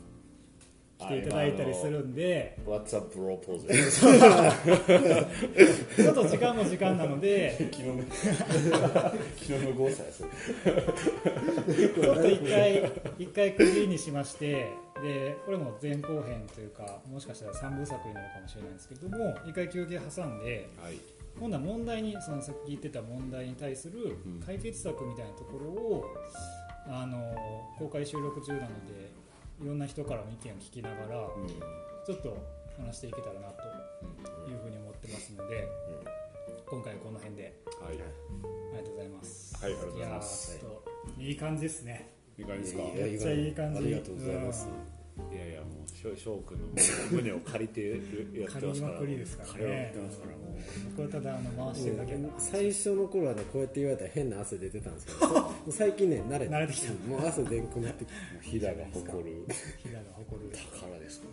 [0.99, 3.68] 来ていただいたりするんで What's up proposal
[5.97, 8.24] ちょっと時間も時間なので昨日の昨
[9.44, 10.30] 日の5歳それ
[11.90, 14.72] ちょっと一回一回区切りにしまして
[15.03, 24.41] でこれも前後編というかもしかしたら3部作になるかもしれないんですけども一回休憩挟んではい今度は問題にそのさっき言ってた問題に対するうん。
[24.45, 26.05] 解決策みたいなところを、
[26.89, 27.34] あの
[27.78, 29.11] 公開収録中なので
[29.62, 31.49] いろんな人からの意見を聞きながらうん。
[31.49, 32.37] ちょっと
[32.78, 33.62] 話していけたらなと
[34.51, 35.66] いうふうに思ってますので、
[36.66, 37.61] 今回はこの辺で。
[37.80, 37.93] はい。
[37.93, 37.99] あり
[38.78, 39.57] がとうございます。
[39.64, 40.61] はいありがとうございます。
[41.18, 42.12] いい感じですね。
[42.39, 42.82] いい感じですか？
[42.95, 43.78] めっちゃいい感じ。
[43.78, 44.68] ありがとうございます
[45.33, 46.67] いやいやもう翔翔くんの
[47.11, 48.01] 胸を借りてる
[48.35, 48.95] やってますから。
[48.95, 50.47] 借りまくりですからね借りまくってますからもう。
[50.47, 50.57] うん
[50.97, 56.93] 僕はただあの回してるだけ最初の頃はねこうやって言われたら変な汗出てたんですけど 最近ね慣れ慣れてきた。
[56.93, 59.45] うんもう汗出んくなってきて飛騨が誇る。
[59.83, 60.51] 飛騨が誇る。
[60.53, 61.27] 宝ですか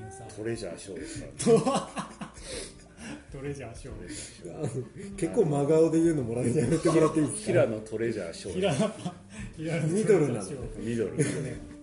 [0.00, 1.88] 連鎖トレジャーショーですから。
[3.32, 3.88] トレジャーシ
[5.16, 7.52] 結構真顔で言うのもらうのやめてもらっていいですか？
[7.52, 8.92] 平野トレジャーショー平野
[9.56, 11.16] 平野ミドルなのミドル。
[11.16, 11.77] ね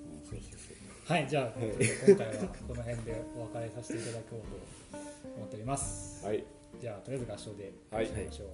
[1.07, 2.33] はいじゃあ、今回は
[2.67, 4.97] この辺でお別れさせていただこうと
[5.37, 6.25] 思っております。
[6.25, 6.43] はい。
[6.81, 8.05] じゃあとりあえず合唱ではい。
[8.05, 8.45] いきましょ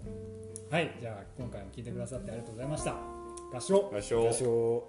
[0.70, 0.74] う。
[0.74, 2.96] はい、じゃあ今回も聞いてくださってありがとうございました。
[3.54, 3.90] 合唱。
[3.94, 4.28] 合唱。
[4.28, 4.88] 多少